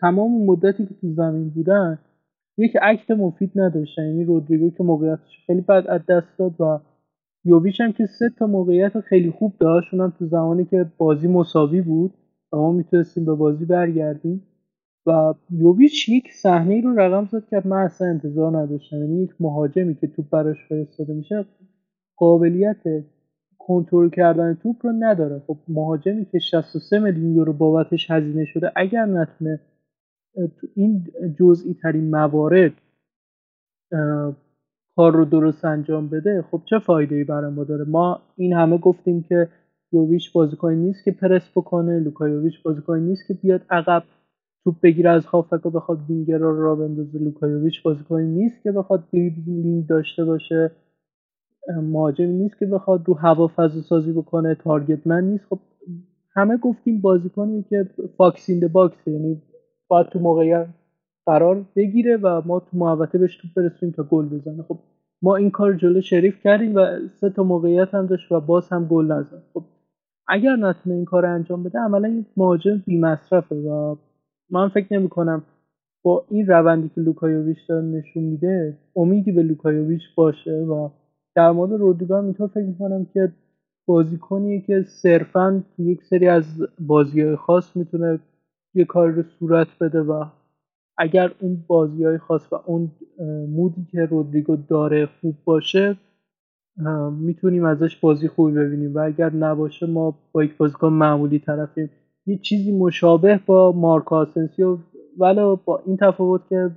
[0.00, 1.98] تمام مدتی که تو زمین بودن
[2.58, 4.02] یک حرکت مفید نداشتن.
[4.02, 6.80] یعنی رودریگو که موقعیتش خیلی بد از دست داد و
[7.44, 9.94] یوویچ هم که سه تا موقعیت خیلی خوب داشت.
[9.94, 12.14] اونم تو زمانی که بازی مساوی بود.
[12.54, 14.42] و ما می‌تونستیم به بازی برگردیم.
[15.06, 18.96] و یوویچ یک صحنه رو رقم زد که من اصلا انتظار نداشتم.
[18.96, 21.44] یعنی یک مهاجمی که توپ براش فرستاده میشه
[22.16, 22.82] قابلیت
[23.58, 25.42] کنترل کردن توپ رو نداره.
[25.46, 29.60] خب مهاجمی که 63 میلیون یورو بابتش هزینه شده اگر نتونه
[30.34, 31.06] تو این
[31.38, 32.72] جزئی ترین موارد
[34.96, 38.78] کار رو درست انجام بده خب چه فایده ای برای ما داره؟ ما این همه
[38.78, 39.48] گفتیم که
[39.94, 44.02] یوویچ بازیکنی نیست که پرس بکنه لوکایوویچ بازیکنی نیست که بیاد عقب
[44.64, 47.18] توپ بگیره از هافبکا بخواد وینگر رو را بندازه.
[47.18, 50.70] لوکایوویچ بازیکنی نیست که بخواد دریبلینگ داشته باشه.
[51.82, 54.54] مهاجمی نیست که بخواد رو هوا فضا سازی بکنه.
[54.54, 55.44] target man نیست.
[55.50, 55.58] خب
[56.36, 59.42] همه گفتیم بازیکنی که fox in box یعنی
[59.88, 60.66] باید تو موقعیت
[61.26, 64.62] قرار بگیره و ما تو محوطه بهش توپ برسونیم تا گل بزنه.
[64.62, 64.78] خب
[65.22, 66.86] ما این کار جلو شریف کردیم و
[67.20, 69.42] سه تا موقعیت هم داشت و باز هم گل نزد.
[69.54, 69.64] خب
[70.28, 73.96] اگر نتونه این کار انجام بده عملا این مهاجم بی مصرفه و
[74.50, 75.42] من فکر نمی کنم
[76.02, 80.88] با این روندی که لوکایوویچ داره نشون میده امیدی به لوکایوویچ باشه و
[81.34, 83.32] در مورد رودریگو اینطور فکر می‌کنم که
[83.86, 86.44] بازیکنیه که صرفا یک سری از
[86.80, 88.18] بازی خاص می‌تونه
[88.74, 90.24] یه کار رو صورت بده و
[90.98, 92.90] اگر اون بازی های خاص و اون
[93.48, 95.96] مودی که رودریگو داره خوب باشه
[97.10, 98.94] می‌تونیم ازش بازی خوبی ببینیم.
[98.94, 101.90] و اگر نباشه ما با یک بازیکن معمولی طرفیم.
[102.26, 104.78] یه چیزی مشابه با مارک آسنسیو
[105.18, 106.70] ولی با این تفاوت که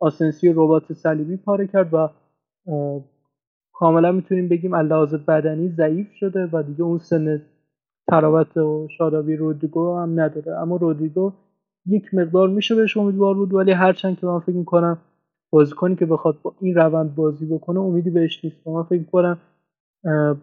[0.00, 2.08] آسنسیو ربات صلیبی پاره کرد و
[3.72, 7.42] کاملا می‌تونیم بگیم لحاظ بدنی ضعیف شده و دیگه اون سن
[8.08, 10.52] تراوت و شادابی رودریگو هم نداره.
[10.58, 11.32] اما رودریگو
[11.86, 14.98] یک مقدار میشه بهش امیدوار بود ولی هرچند که من فکر می‌کنم
[15.50, 18.66] بازیکنی که بخواد با این روند بازی بکنه امیدی بهش نیست.
[18.66, 19.38] من فکر می‌کنم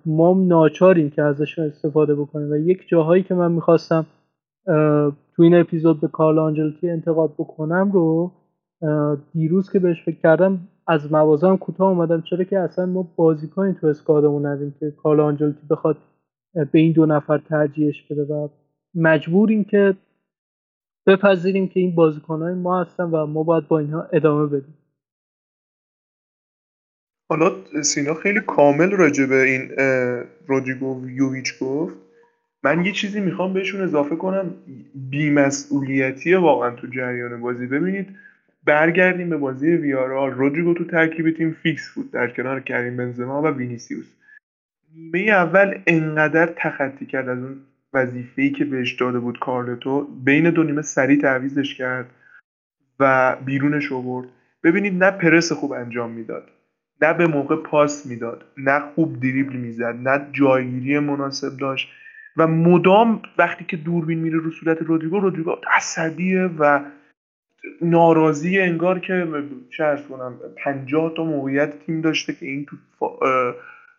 [0.05, 2.51] ما ناچاریم که ازش استفاده بکنیم.
[2.51, 4.05] و یک جاهایی که من می‌خواستم
[5.35, 8.31] تو این اپیزود به کارل آنجلتی انتقاد بکنم رو
[9.33, 12.21] دیروز که بهش فکر کردم از موازم کوتاه اومدم.
[12.21, 15.97] چرا که اصلا ما بازیکنی تو اسکادمون ندیم که کارل آنجلتی بخواد
[16.53, 18.23] به این دو نفر ترجیحش بده.
[18.23, 18.47] و
[18.95, 19.95] مجبوریم که
[21.07, 24.77] بپذیریم که این بازیکنهای ما هستن و ما باید با اینها ادامه بدیم.
[27.29, 29.71] حالا سینا خیلی کامل راجع به این
[30.47, 31.95] رودریگو یوویچ گفت.
[32.63, 34.55] من یه چیزی می‌خوام بهشون اضافه کنم.
[35.09, 37.67] بیمسئولیتی واقعا تو جریان بازی.
[37.67, 38.09] ببینید
[38.65, 42.11] برگردیم به بازی ویارئال رودریگو تو ترکیب تیم فیکس بود.
[42.11, 44.05] در کنار کریم بنزما و وینیسیوس.
[44.95, 47.55] نیمه اول انقدر تخطی کرد از اون
[47.93, 50.07] وظیفه‌ای که بهش داده بود کارلتو.
[50.25, 52.05] بین دو نیمه سریع تعویزش کرد
[52.99, 54.27] و بیرونش آورد
[54.63, 56.49] ببینید نه پرس خوب انجام می‌داد.
[57.03, 61.89] نه به موقع پاس می‌داد نه خوب دریبل می‌زد نه جایگیری مناسب داشت
[62.37, 66.79] و مدام وقتی که دوربین میره رو صورت رودریگو رودریگو عصبیه و
[67.81, 69.27] ناراضی انگار که
[69.77, 72.75] چه کنم پنجاه تا موقعیت تیم داشته که این تو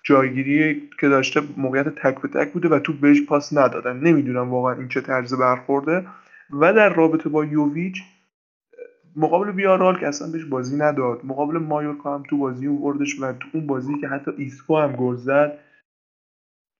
[0.03, 3.97] جایگیری که داشته موقعیت تک به تک بوده و تو بهش پاس ندادن.
[3.97, 6.07] نمی‌دونم واقعا این چه طرز برخورده.
[6.61, 8.03] و در رابطه با یوویچ
[9.17, 13.49] مقابل ویارئال که اصلا بهش بازی نداد مقابل مایورکا هم تو بازی اووردش و تو
[13.53, 15.59] اون بازی که حتی ایسکو هم گل زد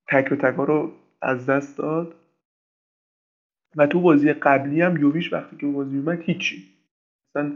[0.09, 0.93] تک به تک رو
[1.23, 2.15] از دست داد.
[3.77, 6.69] و تو بازی قبلی هم یوویچ وقتی که بازی اومد هیچی.
[7.31, 7.53] مثلا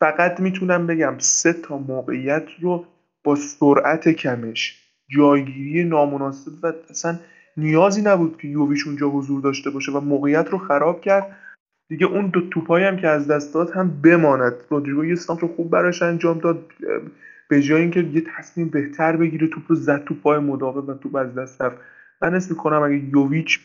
[0.00, 2.86] فقط می‌تونم بگم سه تا موقعیت رو
[3.24, 7.18] با سرعت کمش جایگیری نامناسب و اصلا
[7.56, 11.36] نیازی نبود که یوویش اونجا حضور داشته باشه و موقعیت رو خراب کرد.
[11.88, 14.54] دیگه اون دو توپایی هم که از دست داد هم بماند.
[14.68, 16.72] رودریگو یه سانتر خوب براش انجام داد.
[17.48, 21.16] به جای اینکه یه تصمیم بهتر بگیره توپ رو زد تو پای مدافع و توپ
[21.16, 21.76] از دست رفت.
[22.22, 23.60] من اسم می‌کنم اگه یوویچ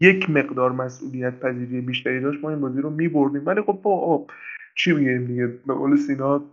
[0.00, 3.46] یک مقدار مسئولیت پذیری بیشتری داشت ما این بازی رو میبردیم.
[3.46, 4.26] ولی خب با
[4.74, 6.44] چی بگیم دیگه؟ به قول سینا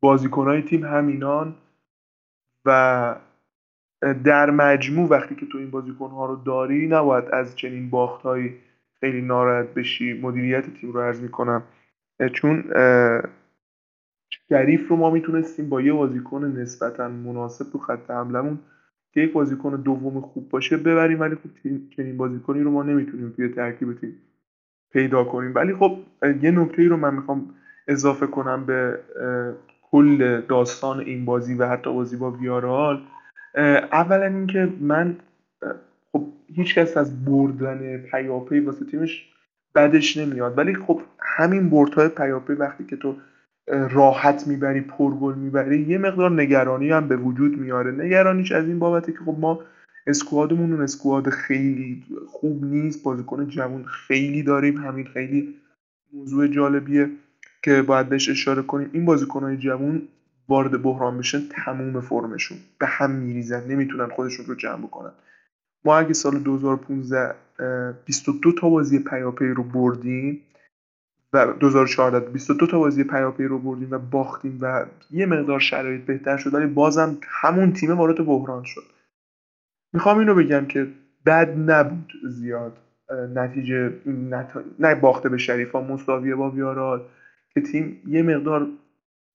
[0.00, 1.54] بازیکنهای تیم همینان
[2.64, 3.14] و
[4.24, 8.54] در مجموع وقتی که تو این بازیکنها رو داری نباید از چنین باختهایی
[9.04, 11.62] خیلی ناراحت بشی مدیریت تیم رو عرض می‌کنم.
[12.32, 12.64] چون
[14.48, 18.58] شریف رو ما می‌تونستیم با یه بازیکن نسبتا مناسب تو خط حملمون
[19.14, 21.50] که یک بازیکن دوم خوب باشه ببریم ولی خب
[21.96, 24.18] چنین بازیکنی رو ما نمی‌تونیم توی ترکیب تیم
[24.92, 25.54] پیدا کنیم.
[25.54, 25.98] ولی خب
[26.42, 27.54] یه نکته رو من می‌خوام
[27.88, 28.98] اضافه کنم به
[29.82, 33.02] کل داستان این بازی و حتی بازی با ویارال
[33.92, 35.16] اولا اینکه من
[36.14, 39.32] خب هیچکس از بردن پیاپی واسه تیمش
[39.74, 40.58] بدش نمیاد.
[40.58, 43.16] ولی خب همین بردهای پیاپی وقتی که تو
[43.90, 47.92] راحت می‌بری پرگل می‌بری یه مقدار نگرانی هم به وجود میاره.
[47.92, 49.60] نگرانیش از این بابته که خب ما
[50.06, 53.04] اسکوادمون اون اسکواد خیلی خوب نیست.
[53.04, 54.76] بازیکن جوان خیلی داریم.
[54.76, 55.54] همین خیلی
[56.12, 57.10] موضوع جالبیه
[57.62, 58.90] که باید بهش اشاره کنیم.
[58.92, 60.02] این بازیکنهای جوان
[60.48, 62.58] وارد بحران بشن تموم فرمشون.
[62.78, 63.64] به هم میریزن.
[63.68, 65.12] نمی‌تونن خودشون رو جمع بکنن.
[65.84, 67.34] ما اگه سال 2015
[68.04, 70.40] 22 تا بازی پیاپی رو بردیم
[71.32, 76.36] و 2014 22 تا بازی پیاپی رو بردیم و باختیم و یه مقدار شرایط بهتر
[76.36, 78.84] شد ولی بازم همون تیم وارد بحران شد.
[79.92, 80.86] می‌خوام اینو بگم که
[81.26, 82.76] بد نبود زیاد
[83.34, 83.92] نتیجه
[84.78, 87.02] نه باخته به شریفا مساویه با ویارال
[87.54, 88.66] که تیم یه مقدار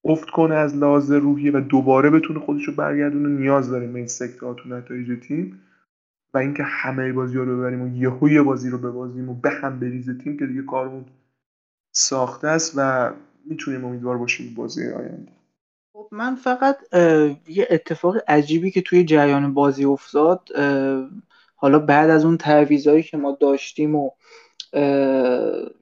[0.06, 3.30] افت کنه از لحاظ روحیه و دوباره بتونه خودش رو برگردونه.
[3.30, 5.60] نیاز داریم به این سکته تو نتایج تیم.
[6.34, 9.80] و اینکه همه بازی رو ببریم و یهو یه بازی رو ببازیم و به هم
[9.80, 11.06] بریزه تیم که دیگه کارمون
[11.92, 13.12] ساخته است و
[13.46, 15.32] می‌تونیم امیدوار باشیم بازی آینده.
[15.94, 16.78] خب من فقط
[17.48, 20.50] یه اتفاق عجیبی که توی جریان بازی افتاد
[21.56, 24.10] حالا بعد از اون تعویضایی که ما داشتیم و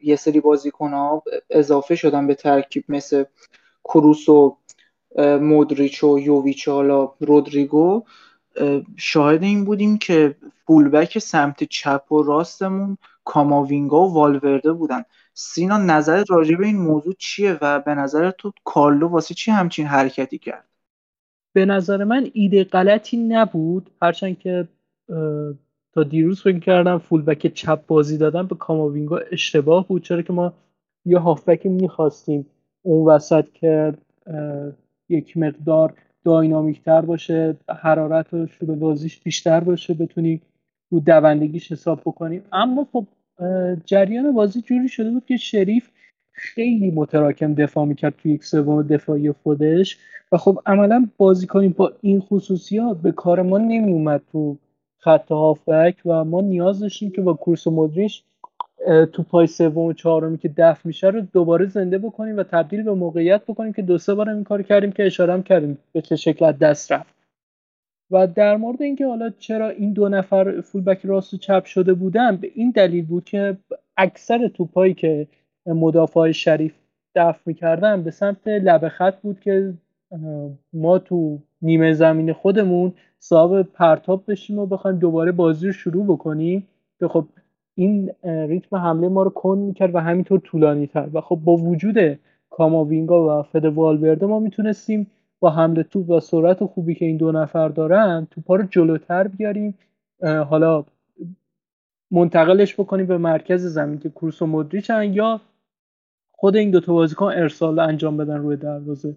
[0.04, 3.24] یه سری بازیکن ها اضافه شدن به ترکیب مثل
[3.84, 4.58] کروس و
[5.42, 8.04] مودریچ و یوویچ حالا رودریگو
[8.98, 15.04] شاهد این بودیم که فولبک سمت چپ و راستمون کاماوینگا و والورده بودن.
[15.34, 19.86] سینا نظر راجع به این موضوع چیه و به نظر تو کارلو واسه چی همچین
[19.86, 20.63] حرکتی کرد؟
[21.54, 23.89] به نظر من ایده غلطی نبود.
[24.02, 24.67] هرچند که
[25.93, 30.04] تا دیروز فکر کردم فولبک چپ بازی دادن به کاماوینگا اشتباه بود.
[30.04, 30.54] چرا که ما
[31.06, 32.46] یه هافبک می‌خواستیم.
[32.82, 33.93] اون وسط که
[35.10, 35.93] یک مقدار
[36.28, 40.42] داینامیک تر باشه حرارت و شروع بازیش بیشتر باشه بتونی
[40.92, 43.06] رو دوندگیش حساب بکنیم اما خب
[43.86, 45.90] جریان بازی جوری شده بود که شریف
[46.32, 49.98] خیلی متراکم دفاع می‌کرد توی یک سوم دفاعی خودش
[50.32, 54.58] و خب عملا بازی کنیم با این خصوصیات به کار ما نمیومد تو
[54.98, 58.24] خط هافبک و ما نیاز داشتیم که با کورس و مدریش
[59.13, 62.94] تو پای سوم و چهارمی که دفع میشه رو دوباره زنده بکنیم و تبدیل به
[62.94, 66.52] موقعیت بکنیم که دو سه بار این کار کردیم که اشاره کردیم به چه شکل
[66.52, 67.16] دست رفت.
[68.12, 72.38] و در مورد اینکه حالا چرا این دو نفر فولبک راست و چپ شده بودن
[72.38, 73.58] به این دلیل بود که
[73.98, 75.28] اکثر توپایی که
[75.66, 76.74] مدافع شریف
[77.16, 79.74] دفع می‌کردن به سمت لب خط بود که
[80.74, 86.68] ما تو نیمه زمین خودمون صاحب پرتاب بشیم و بخوایم دوباره بازی رو شروع بکنیم.
[87.00, 87.26] که خب
[87.78, 91.10] این ریتم حمله ما رو کند می‌کرد و همینطور طولانی تر.
[91.13, 95.08] و خب با وجود کاماوینگا و فد والورده ما می‌تونستیم
[95.40, 99.78] با حمله توپ و سرعت خوبی که این دو نفر دارن توپا رو جلوتر بیاریم.
[100.50, 100.84] حالا
[102.12, 105.42] منتقلش بکنیم به مرکز زمین که کروس و مدریچن یا
[106.32, 109.16] خود این دو تا بازیکن ارسال انجام بدن روی دروازه.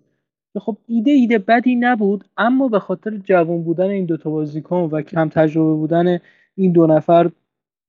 [0.58, 5.28] خب ایده ایده بدی نبود اما به خاطر جوان بودن این دوتا بازیکن و کم
[5.28, 6.18] تجربه بودن
[6.54, 7.30] این دو نفر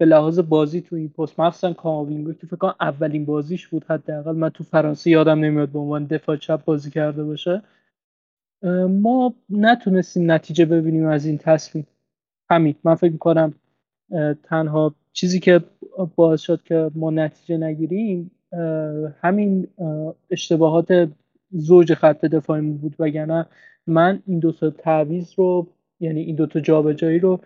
[0.02, 4.36] به لحاظ بازی تو این پست مخصوصا کاماوینگو که فکر کنم اولین بازیش بود حداقل.
[4.36, 7.62] من تو فرانسه یادم نمیاد به عنوان دفاع چپ بازی کرده باشه.
[8.90, 11.88] ما نتونستیم نتیجه ببینیم از این تصمیم.
[12.50, 13.54] همین من فکر می‌کنم
[14.44, 15.62] تنها چیزی که
[16.16, 18.32] باعث شد که ما نتیجه نگیریم
[19.22, 19.68] همین
[20.30, 21.10] اشتباهات
[21.52, 22.96] زوج خط دفاعی بود.
[23.00, 23.46] وگرنه
[23.88, 25.68] من این دو تا تعویض رو
[26.00, 27.40] یعنی این دو تا جابجایی رو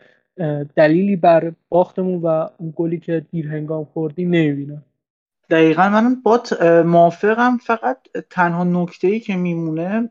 [0.75, 4.83] دلیلی بر باختمون و اون گلی که دیر هنگام خوردیم نمی‌بینم.
[5.49, 6.43] دقیقا من با
[6.85, 7.57] موافقم.
[7.57, 7.97] فقط
[8.29, 10.09] تنها نکته ای که میمونه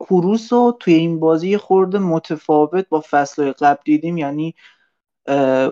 [0.00, 4.18] کروس رو توی این بازی خورده متفاوت با فصل قبل دیدیم.
[4.18, 4.54] یعنی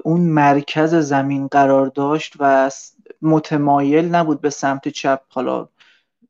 [0.02, 2.70] اون مرکز زمین قرار داشت و
[3.22, 5.20] متمایل نبود به سمت چپ.
[5.28, 5.68] حالا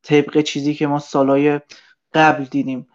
[0.03, 1.61] طبق چیزی که ما سالای
[2.15, 2.87] قبل دیدیم.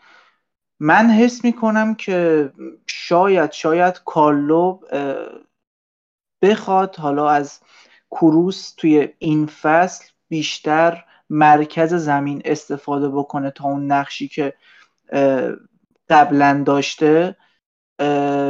[0.80, 2.52] من حس می‌کنم که
[2.88, 4.80] شاید شاید کارلو
[6.42, 7.60] بخواد حالا از
[8.12, 14.54] کروس توی این فصل بیشتر مرکز زمین استفاده بکنه تا اون نقشی که
[16.10, 17.36] قبلا داشته.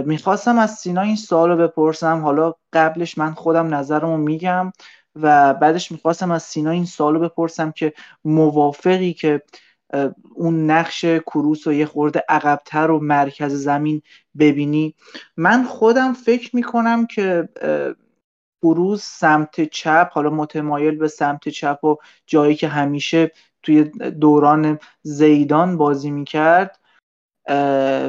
[0.05, 2.21] می‌خواستم از سینا این سوال رو بپرسم.
[2.21, 4.71] حالا قبلش من خودم نظرمو میگم
[5.15, 7.93] و بعدش می‌خواستم از سینا این سوال رو بپرسم که
[8.25, 9.41] موافقی که
[10.35, 14.01] اون نقش کروس و یه خورده عقبتر و مرکز زمین
[14.39, 14.95] ببینی.
[15.37, 17.49] من خودم فکر می‌کنم که
[18.61, 21.95] کروس سمت چپ حالا متمایل به سمت چپ و
[22.25, 23.31] جایی که همیشه
[23.63, 23.83] توی
[24.19, 26.79] دوران زیدان بازی می‌کرد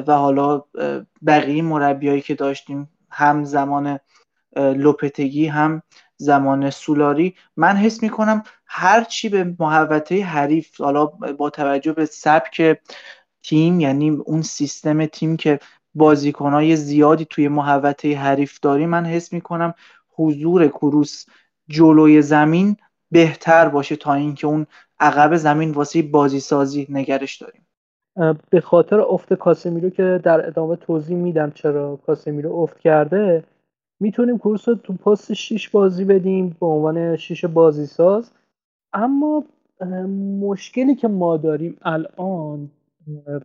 [0.07, 0.65] و حالا
[1.27, 3.99] بقیه مربیایی که داشتیم هم زمان
[4.57, 5.83] لوپتگی هم
[6.17, 12.79] زمان سولاری من حس می‌کنم هر چی به محوطه حریف حالا با توجه به سبک
[13.43, 15.61] تیم یعنی اون سیستم تیم که
[15.95, 19.75] بازیکنهای زیادی توی محوطه حریف داری من حس می‌کنم
[20.17, 21.27] حضور کروس
[21.69, 22.77] جلوی زمین
[23.11, 24.67] بهتر باشه تا اینکه اون
[25.01, 27.67] عقب زمین واسه بازی سازی نگرش داریم.
[28.51, 33.45] به خاطر افت کاسمیرو که در ادامه توضیح میدم چرا کاسمیرو افت کرده
[34.01, 38.31] می‌تونیم کورس رو تو پست 6 بازی بدیم به عنوان 6 بازی ساز
[38.93, 39.45] اما
[40.41, 42.71] مشکلی که ما داریم الان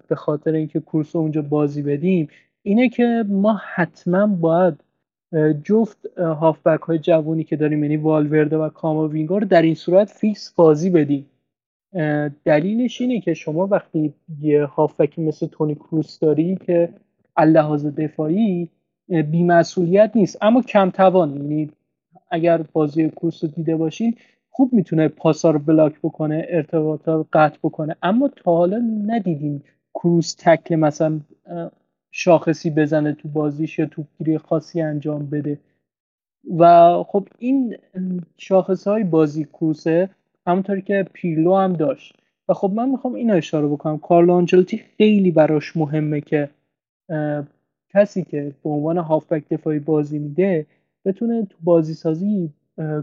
[0.08, 2.28] به خاطر اینکه کورس اونجا بازی بدیم
[2.64, 4.84] اینه که ما حتما باید
[5.64, 10.54] جفت هافبک های جوونی که داریم یعنی والورده و کاماوینگا رو در این صورت فیکس
[10.54, 11.26] بازی بدیم.
[12.46, 16.90] دلیلش اینه که شما وقتی یه هافبکی مثل تونی کروس داری که
[17.36, 18.70] اللحاظ دفاعی
[19.08, 21.72] بیمسئولیت نیست اما کم توان یعنی
[22.32, 24.16] اگر بازی کروس رو دیده باشین
[24.56, 27.96] خوب می‌تونه پاسا رو بلاک بکنه ارتباطا رو قطع بکنه.
[28.04, 28.78] اما تا حالا
[29.08, 31.20] ندیدیم کروس تکل مثلا
[32.12, 35.60] شاخصی بزنه تو بازیش یا توپگیری خاصی انجام بده.
[36.58, 37.78] و خب این
[38.38, 40.10] شاخص های بازی کروسه
[40.48, 42.16] همونطوری که پیرلو هم داشت.
[42.50, 43.98] و خب من می‌خوام این اشاره بکنم.
[43.98, 46.50] کارلو آنچلوتی خیلی براش مهمه که
[47.94, 50.66] کسی که به عنوان هافبک دفاعی بازی میده
[51.06, 52.50] بتونه تو بازی سازی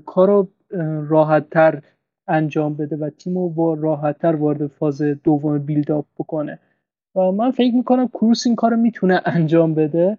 [0.07, 0.49] کارو
[1.09, 1.83] راحت تر
[2.29, 6.59] انجام بده و تیم رو راحت تر وارد فاز دوم بیلد بکنه.
[7.15, 10.19] و من فکر می‌کنم کروس این کار می‌تونه انجام بده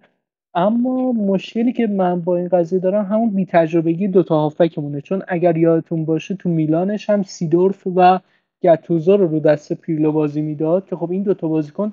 [0.54, 5.00] اما مشکلی که من با این قضیه دارم همون بی تجربگی دوتا هافکمونه.
[5.00, 8.20] چون اگر یادتون باشه تو میلانش هم سیدورف و
[8.62, 11.92] گتوزا رو رو دست پیرلو بازی می‌داد که خب این دوتا بازیکن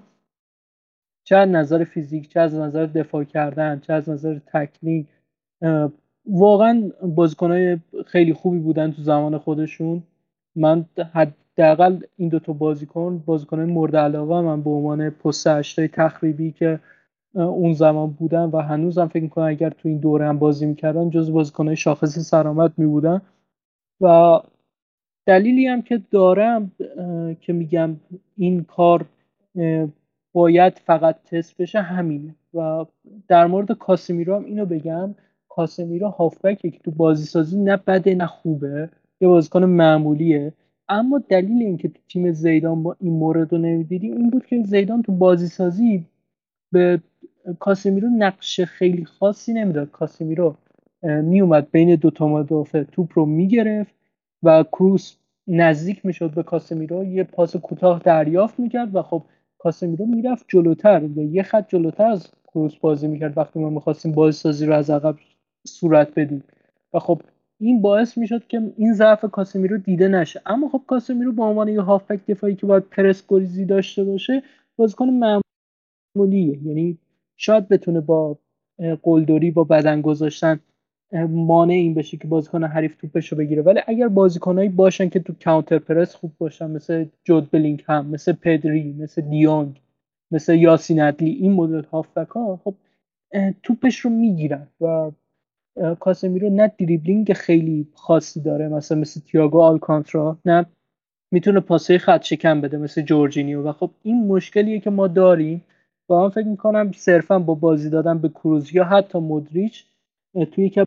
[1.24, 5.08] چه از نظر فیزیک چه از نظر دفاع کردن چه از نظر تکنیک
[6.26, 10.04] واقعا بازیکنهای خیلی خوبی بودن تو زمان خودشون.
[10.56, 16.80] من حداقل این دوتا بازیکن بازیکن مورد علاقه من به عنوان پست هشتای تخریبی که
[17.34, 21.32] اون زمان بودن و هنوزم فکر می‌کنم اگر تو این دوره هم بازی می‌کردن جز
[21.32, 23.22] بازیکنهای شاخص سرامت میبودن.
[24.02, 24.40] و
[25.26, 26.72] دلیلی هم که دارم
[27.42, 27.96] که میگم
[28.38, 29.06] این کار
[30.34, 32.36] باید فقط تست بشه همینه.
[32.54, 32.86] و
[33.28, 35.16] در مورد کاسمیرو هم اینو بگم.
[35.60, 38.90] کاسمیرو هافبکه که تو بازی سازی نه بده نه خوبه.
[39.22, 40.54] یه بازیکن معمولیه.
[40.90, 45.02] اما دلیل اینکه تو تیم زیدان با این مورد رو نمی‌دیدیم این بود که زیدان
[45.02, 46.06] تو بازی سازی
[46.72, 47.02] به
[47.60, 49.92] کاسمیرو نقش خیلی خاصی نمی‌داد.
[49.92, 50.56] کاسمیرو
[51.04, 53.96] میومد بین دوتا مدافع توپ رو می‌گرفت
[54.44, 55.16] و کروس
[55.48, 59.24] نزدیک می‌شد به کاسمیرو یه پاس کوتاه دریافت می‌کرد و خب
[59.58, 63.38] کاسمیرو می‌رفت جلوتر و یه خط جلوتر از کروس بازی می‌کرد.
[63.38, 65.16] وقتی ما می‌خواستیم بازی سازی رو از عقب
[65.68, 66.44] صورت بدیم
[66.94, 67.22] و خب
[67.60, 70.42] این باعث می‌شد که این ضعف کاسمیرو دیده نشه.
[70.46, 74.44] اما خب کاسمیرو به عنوان یه هافبک دفاعی که باید پرس گریزی داشته باشه
[74.76, 75.10] بازیکن
[76.16, 76.68] معمولیه.
[76.68, 76.98] یعنی
[77.38, 78.38] شاید بتونه با
[79.04, 80.60] قلدری با بدن گذاشتن
[81.30, 83.62] مانع این بشه که بازیکن حریف توپش رو بگیره.
[83.62, 88.94] ولی اگر بازیکنایی باشن که تو counter press خوب باشن مثل جود بلینگهم مثل پدری
[88.94, 89.82] مثل دیونگ
[90.32, 92.76] مثل یاسین ادلی این مدل هافبک ها خب
[93.64, 95.12] توپش رو می‌گیرن و
[96.00, 100.66] کاسمیرو نه دریبلینگ خیلی خاصی داره مثلا مثل تیاگو آلکانترا نه
[101.32, 103.64] می‌تونه پاس خط شکن بده مثل جورجینیو.
[103.64, 105.64] و خب این مشکلیه که ما داریم.
[106.10, 109.86] و من فکر می‌کنم صرفا با بازی دادن به کروز یا حتی مدریچ
[110.52, 110.86] توی که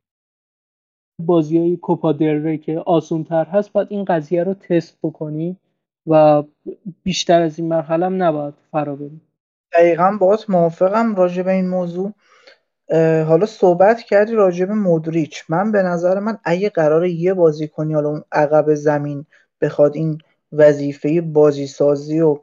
[1.27, 5.61] بازی های کوپا ری که آسون تر هست باید این قضیه رو تست بکنیم
[6.07, 6.43] و
[7.03, 9.21] بیشتر از این مرحله هم نباید فرا بریم.
[9.79, 12.13] دقیقا باید موافقم راجع به این موضوع.
[13.27, 17.95] حالا صحبت کردی راجع به مدریچ من به نظر من اگه قرار یه بازی کنی
[17.95, 19.27] حالا اون عقب زمین
[19.61, 20.19] بخواد این
[20.53, 22.39] وظیفه بازی سازی و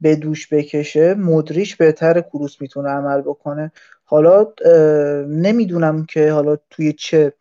[0.00, 3.72] به دوش بکشه مدریچ بهتر کروس می‌تونه عمل بکنه.
[4.04, 4.46] حالا
[5.28, 7.32] نمی‌دونم که حالا توی چه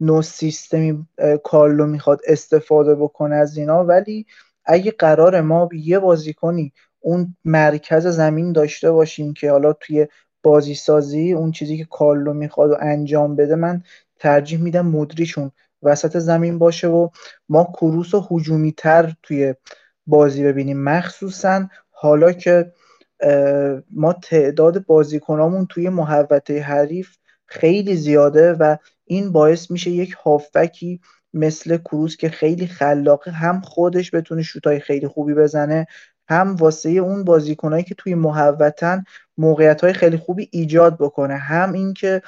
[0.00, 1.06] نوع سیستمی
[1.44, 3.84] کارلو می‌خواد استفاده بکنه از اینا.
[3.84, 4.26] ولی
[4.64, 10.06] اگه قرار ما یه بازی کنی اون مرکز زمین داشته باشیم که حالا توی
[10.42, 13.82] بازی سازی اون چیزی که کارلو می‌خواد و انجام بده من
[14.18, 15.50] ترجیح میدم مدریچون
[15.82, 17.08] وسط زمین باشه و
[17.48, 19.54] ما کروس و حجومی تر توی
[20.06, 20.82] بازی ببینیم.
[20.82, 22.72] مخصوصا حالا که
[23.90, 27.16] ما تعداد بازیکنامون توی محوطه حریف
[27.46, 31.00] خیلی زیاده و این باعث میشه یک هافبکی
[31.34, 35.86] مثل کروس که خیلی خلاقه هم خودش بتونه شوتای خیلی خوبی بزنه
[36.28, 39.04] هم واسه اون بازیکنایی که توی محوطن
[39.40, 41.34] موقعیت های خیلی خوبی ایجاد بکنه.
[41.34, 42.22] هم اینکه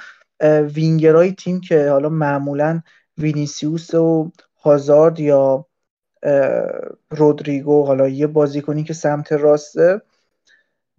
[0.75, 2.81] وینگرای تیم که حالا معمولا
[3.17, 5.65] وینیسیوس و هازارد یا
[7.09, 10.01] رودریگو حالا یه بازیکنی که سمت راسته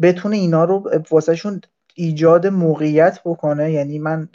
[0.02, 1.60] بتونه اینا رو واسهشون
[1.94, 3.72] ایجاد موقعیت بکنه.
[3.72, 4.28] یعنی من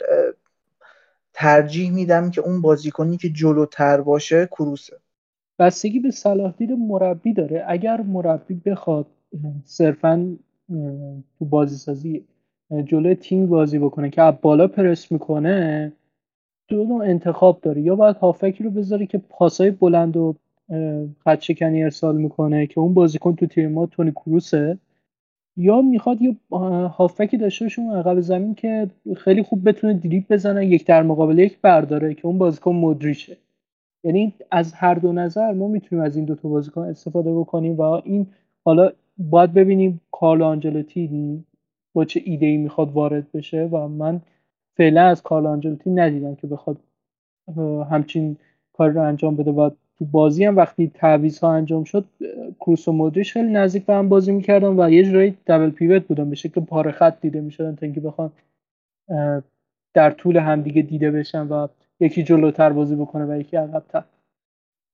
[1.32, 4.96] ترجیح میدم که اون بازیکنی که جلوتر باشه کروسه.
[5.58, 7.64] بستگی به صلاح دید مربی داره.
[7.68, 9.06] اگر مربی بخواد
[9.64, 10.36] صرفا
[11.38, 12.24] تو بازی سازی
[12.84, 15.92] جلوی تیم بازی بکنه که از بالا پرس می‌کنه
[16.68, 20.34] دو نوع انتخاب داره یا باید هافکی رو بذاری که پاسای بلند و
[21.24, 24.78] خط ارسال می‌کنه که اون بازیکن تو تیم ما تونی کروسه
[25.56, 26.36] یا می‌خواد یه
[26.88, 31.38] هافکی داشته باشه اون عقب زمین که خیلی خوب بتونه دریپ بزنه یک در مقابل
[31.38, 33.36] یک برداره که اون بازیکن مدریشه.
[34.04, 37.80] یعنی از هر دو نظر ما می‌تونیم از این دو تا بازیکن استفاده بکنیم و
[37.80, 38.26] این
[38.64, 41.44] حالا باید ببینیم کارلو آنجلوتی
[41.94, 44.20] با چه ایده ای می‌خواد وارد بشه و من
[44.76, 46.76] فعلا از کارلو آنجلوتی ندیدم که بخواد
[47.90, 48.36] همچین
[48.72, 49.50] کار رو انجام بده.
[49.52, 52.04] و تو بازی هم وقتی تعویض ها انجام شد
[52.60, 56.30] کروس و مودریش خیلی نزدیک به هم بازی می‌کردن و یه جورایی دبل پیوت بودن
[56.30, 58.32] به شکل پاره خط دیده می‌شدن تا اینکه بخوان
[59.94, 61.68] در طول همدیگه دیده بشن و
[62.00, 64.04] یکی جلوتر بازی بکنه و یکی عقبتر.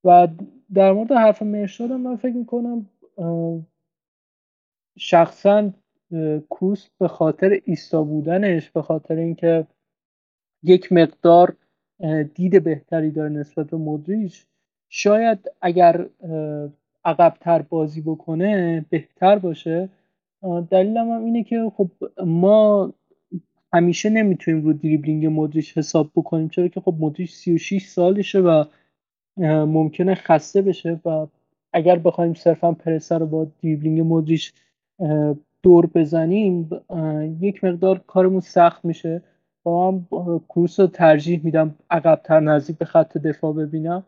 [0.03, 0.27] و
[0.73, 2.85] در مورد حرف مرشاد من فکر می‌کنم
[4.97, 5.73] شخصا
[6.49, 9.67] کروس به خاطر ایستا بودنش به خاطر اینکه
[10.63, 11.55] یک مقدار
[12.35, 14.45] دید بهتری داره نسبت به مدریش
[14.89, 16.05] شاید اگر
[17.05, 19.89] عقبتر بازی بکنه بهتر باشه.
[20.71, 21.89] دلیلم هم اینه که خب
[22.25, 22.93] ما
[23.73, 26.49] همیشه نمی‌تونیم رو دریبلینگ مدریش حساب بکنیم.
[26.49, 28.63] چرا که خب مدریش 36 سالشه و
[29.65, 31.27] ممکنه خسته بشه و
[31.73, 34.53] اگر بخوایم صرفا پرسه رو با دریبلینگ مدریش
[35.63, 36.69] دور بزنیم
[37.41, 39.21] یک مقدار کارمون سخت میشه.
[39.63, 40.07] با هم
[40.49, 44.03] کروس رو ترجیح میدم عقبتر نزدیک به خط دفاع ببینم.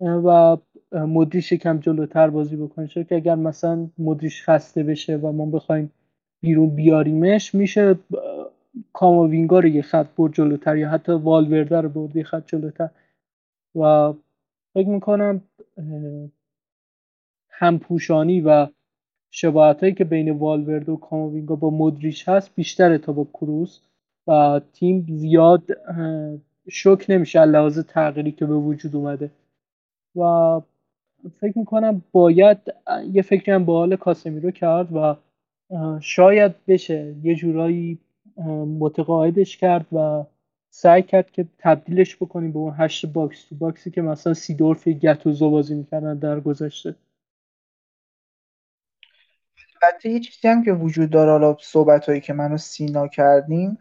[0.00, 0.56] و
[0.92, 2.86] مدریش یکم جلوتر بازی بکنه.
[2.86, 5.92] چون که اگر مثلا مدریش خسته بشه و ما بخوایم
[6.40, 7.98] بیرون بیاریمش میشه
[8.92, 12.90] کاماوینگا رو یه خط برد جلوتر یا حتی والورده رو برد یه خط جلوتر.
[13.74, 14.12] و
[14.74, 15.40] فکر می‌کنم
[17.50, 18.66] همپوشانی و
[19.30, 23.80] شباهت هایی که بین والورده و کاماوینگا با مدریچ هست بیشتره تا با کروس
[24.26, 25.62] و تیم زیاد
[26.68, 29.30] شوکه نمیشه لحاظ تغییری که به وجود اومده.
[30.16, 30.60] و
[31.40, 32.58] فکر می‌کنم باید
[33.12, 35.16] یه فکری هم با حال کاسمیرو کرد و
[36.00, 37.98] شاید بشه یه جورایی
[38.78, 40.24] متقاعدش کرد و
[40.70, 44.88] سعی کرد که تبدیلش بکنیم به اون هشت box to box ی که مثلا سیدورف
[44.88, 46.94] گتوزو بازی می‌کردن در گذشته.
[49.82, 53.78] البته یه چیزی هم که وجود داره حالا صحبت هایی که من و سینا کردیم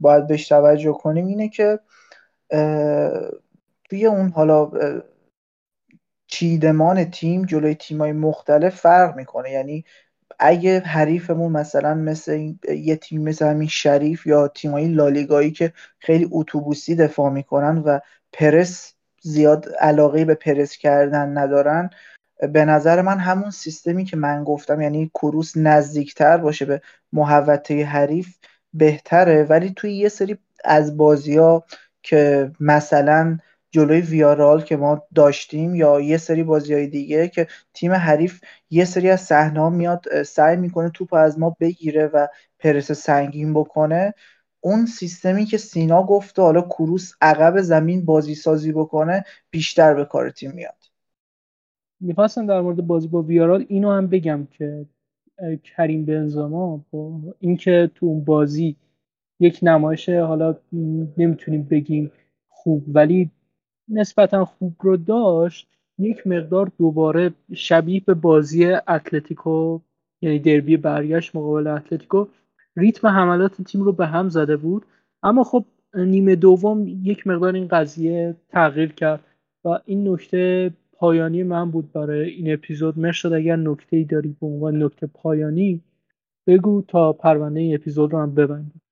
[0.00, 1.80] باید بهش توجه کنیم اینه که
[3.90, 4.70] توی اون حالا
[6.26, 9.50] چیدمان تیم جلوی تیمای مختلف فرق می‌کنه.
[9.50, 9.84] یعنی
[10.38, 16.96] اگه حریفمون مثلا مثل یه تیم مثل همین شریف یا تیمایی لالیگایی که خیلی اتوبوسی
[16.96, 18.00] دفاع می‌کنن و
[18.32, 21.90] پرس زیاد علاقه به پرس کردن ندارن
[22.52, 26.80] به نظر من همون سیستمی که من گفتم یعنی کروس نزدیکتر باشه به
[27.12, 28.36] محوطه حریف
[28.74, 29.44] بهتره.
[29.44, 31.64] ولی توی یه سری از بازی ها
[32.02, 33.38] که مثلا
[33.70, 38.84] جلوی ویارال که ما داشتیم یا یه سری بازی های دیگه که تیم حریف یه
[38.84, 42.26] سری از صحنه میاد سعی می‌کنه توپ از ما بگیره و
[42.58, 44.14] پرس سنگین بکنه.
[44.60, 50.30] اون سیستمی که سینا گفته حالا کروس عقب زمین بازی سازی بکنه بیشتر به کار
[50.30, 50.77] تیم میاد.
[52.00, 54.86] می‌خواستم در مورد بازی با ویارال اینو هم بگم که
[55.64, 58.76] کریم بنزما با اینکه تو اون بازی
[59.40, 60.56] یک نمایش حالا
[61.16, 62.12] نمی‌تونیم بگیم
[62.48, 63.30] خوب ولی
[63.88, 65.68] نسبتا خوب رو داشت
[65.98, 69.80] یک مقدار دوباره شبیه به بازی اتلتیکو
[70.20, 72.26] یعنی دربی برگشت مقابل اتلتیکو
[72.76, 74.86] ریتم حملات تیم رو به هم زده بود.
[75.22, 79.20] اما خب نیمه دوم یک مقدار این قضیه تغییر کرد
[79.64, 82.98] و این نکته پایانی من بود برای این اپیزود.
[82.98, 85.82] مرشد اگر نکته ای داری به عنوان نکته پایانی
[86.46, 88.82] بگو تا پرونده این اپیزود رو هم ببندیم.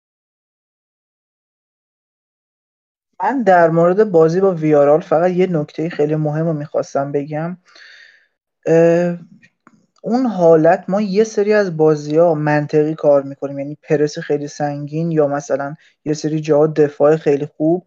[3.20, 7.57] من در مورد بازی با ویارال فقط یه نکته خیلی مهم رو می‌خواستم بگم.
[10.02, 13.59] اون حالت ما یه سری از بازی ها منطقی کار می‌کنیم.
[13.59, 17.86] یعنی پرس خیلی سنگین یا مثلا یه سری جاها دفاع خیلی خوب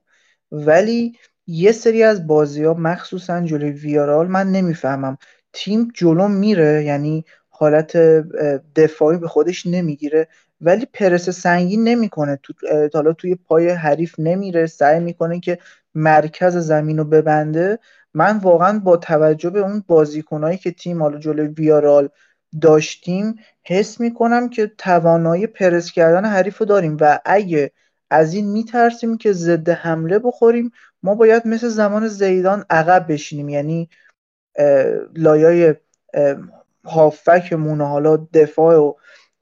[0.51, 1.17] ولی
[1.51, 5.17] یه سری از بازی ها مخصوصا جلوی ویارال من نمی‌فهمم.
[5.53, 7.97] تیم جلو میره یعنی حالت
[8.75, 10.27] دفاعی به خودش نمی‌گیره
[10.61, 12.39] ولی پرس سنگین نمی‌کنه.
[12.43, 12.53] تو
[12.93, 15.57] حالا توی پای حریف نمیره سعی می‌کنه که
[15.95, 17.79] مرکز زمین رو ببنده.
[18.13, 22.09] من واقعا با توجه به اون بازیکنهایی که تیم حالا جلوی ویارال
[22.61, 26.97] داشتیم حس می‌کنم که توانایی پرس کردن حریف رو داریم.
[27.01, 27.71] و اگه
[28.09, 30.71] از این میترسیم که ضد حمله بخوریم.
[31.03, 33.49] ما باید مثل زمان زیدان عقب بشینیم.
[33.49, 33.89] یعنی
[35.15, 35.75] لایای
[36.85, 38.93] هافکمون حالا دفاع و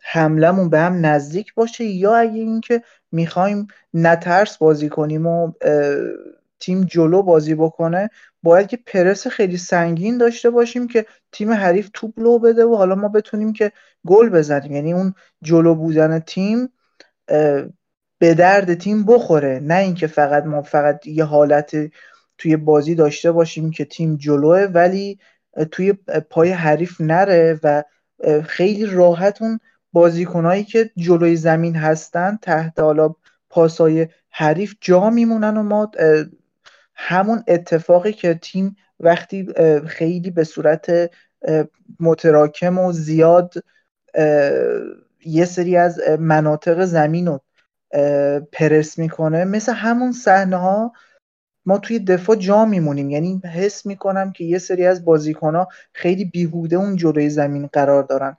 [0.02, 5.52] حملمون به هم نزدیک باشه یا اگه اینکه می‌خوایم نترس بازی کنیم و
[6.60, 8.10] تیم جلو بازی بکنه
[8.44, 12.96] باید که پرس خیلی سنگین داشته باشیم که تیم حریف توپ لو بده و حالا
[12.96, 13.72] ما بتونیم که
[14.08, 14.72] گل بزنیم.
[14.72, 16.70] یعنی اون جلو بودن تیم
[18.20, 19.60] به درد تیم بخوره.
[19.64, 21.76] نه اینکه فقط ما فقط یه حالت
[22.38, 25.20] توی بازی داشته باشیم که تیم جلوه ولی
[25.72, 25.94] توی
[26.30, 27.84] پای حریف نره و
[28.44, 29.60] خیلی راحت اون
[29.94, 33.16] بازیکنهایی که جلوی زمین هستن تحت حالا
[33.50, 35.92] پاسای حریف جا میمونن و ما
[36.96, 39.48] همون اتفاقی که تیم وقتی
[39.88, 41.12] خیلی به صورت
[42.00, 43.54] متراکم و زیاد
[45.26, 47.42] یه سری از مناطق زمین رو
[48.52, 49.46] پرس می‌کنه.
[49.46, 50.94] مثل همون صحنه ها
[51.66, 53.10] ما توی دفاع جا میمونیم.
[53.10, 58.04] یعنی حس می‌کنم که یه سری از بازیکن ها خیلی بیهوده اون جلوی زمین قرار
[58.04, 58.38] دارن.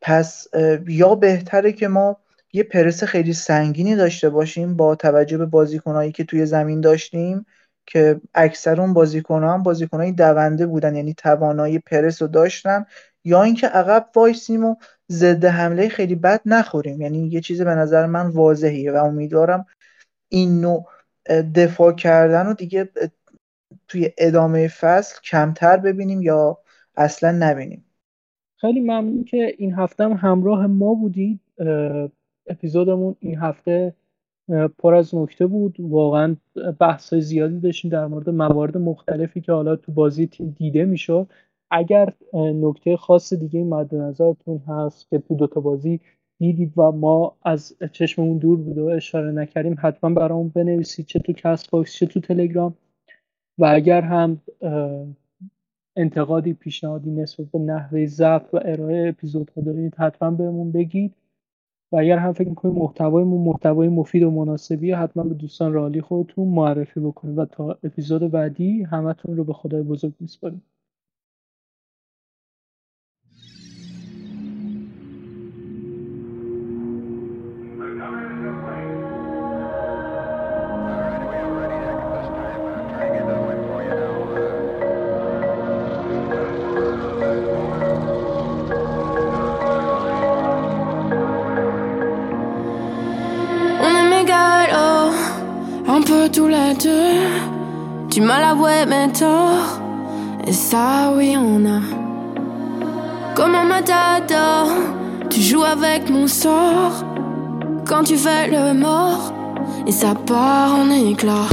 [0.00, 0.46] پس
[0.88, 2.16] یا بهتره که ما
[2.52, 7.46] یه پرس خیلی سنگینی داشته باشیم با توجه به بازیکنهایی که توی زمین داشتیم
[7.86, 10.96] که اکثر اون بازیکن هم بازیکنهای دونده بودن.
[10.96, 12.84] یعنی توانایی پرس رو داشتن.
[13.28, 14.76] یا اینکه عقب وایسیم و
[15.12, 17.00] ضد حمله خیلی بد نخوریم.
[17.00, 19.66] یعنی یه چیز به نظر من واضحیه و امیدوارم
[20.28, 20.86] این نوع
[21.54, 22.88] دفاع کردن رو دیگه
[23.88, 26.58] توی ادامه فصل کمتر ببینیم یا
[26.96, 27.84] اصلا نبینیم.
[28.60, 31.40] خیلی ممنون که این هفته هم همراه ما بودید.
[32.46, 33.94] اپیزودمون این هفته
[34.78, 35.76] پر از نکته بود.
[35.80, 36.36] واقعا
[36.80, 41.28] بحث زیادی داشتیم در مورد موارد مختلفی که حالا تو بازی تیم دیده می‌شد.
[41.70, 46.00] اگر نکته خاص دیگه مد نظرتون هست که تو دوتا بازی
[46.38, 51.32] دیدید و ما از چشممون دور بود و اشاره نکردیم حتما برامون بنویسید چه تو
[51.32, 52.74] Castbox چه تو تلگرام.
[53.58, 54.40] و اگر هم
[55.96, 61.14] انتقادی پیشنهادی نسبت به نحوه ضبط و ارائه اپیزودها دارید حتما بهمون بگید.
[61.92, 66.48] و اگر هم فکر می‌کنید محتوایمون محتوای مفید و مناسبی حتما به دوستان رالی خودتون
[66.48, 67.38] معرفی بکنید.
[67.38, 70.62] و تا اپیزود بعدی همتون رو به خدای بزرگ میسپاریم.
[96.32, 97.48] Tous les deux.
[98.30, 99.80] À voir mes torts.
[100.46, 101.80] Et ça, oui, on a.
[103.34, 104.68] Comme un matador,
[105.28, 107.04] tu joues avec mon sort.
[107.86, 109.32] Quand tu fais le mort,
[109.86, 111.48] et ça part en éclat.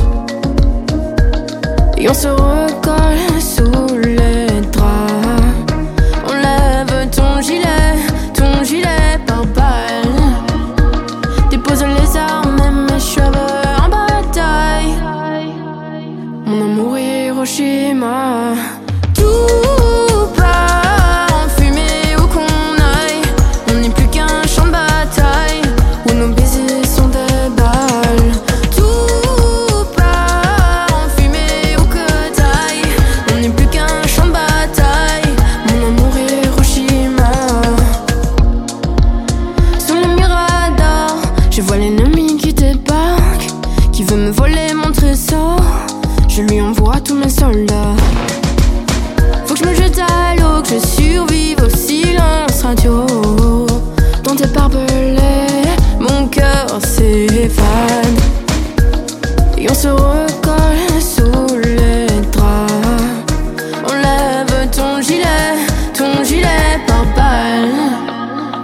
[1.98, 5.66] Et on se recolle sous les draps.
[6.30, 7.96] On lève ton gilet,
[8.34, 8.85] ton gilet
[17.56, 18.65] schémas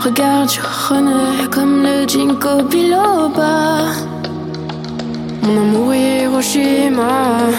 [0.04, 3.94] Regarde, je renais comme le Jinko Biloba.
[5.44, 7.52] Mon amour Hiroshima.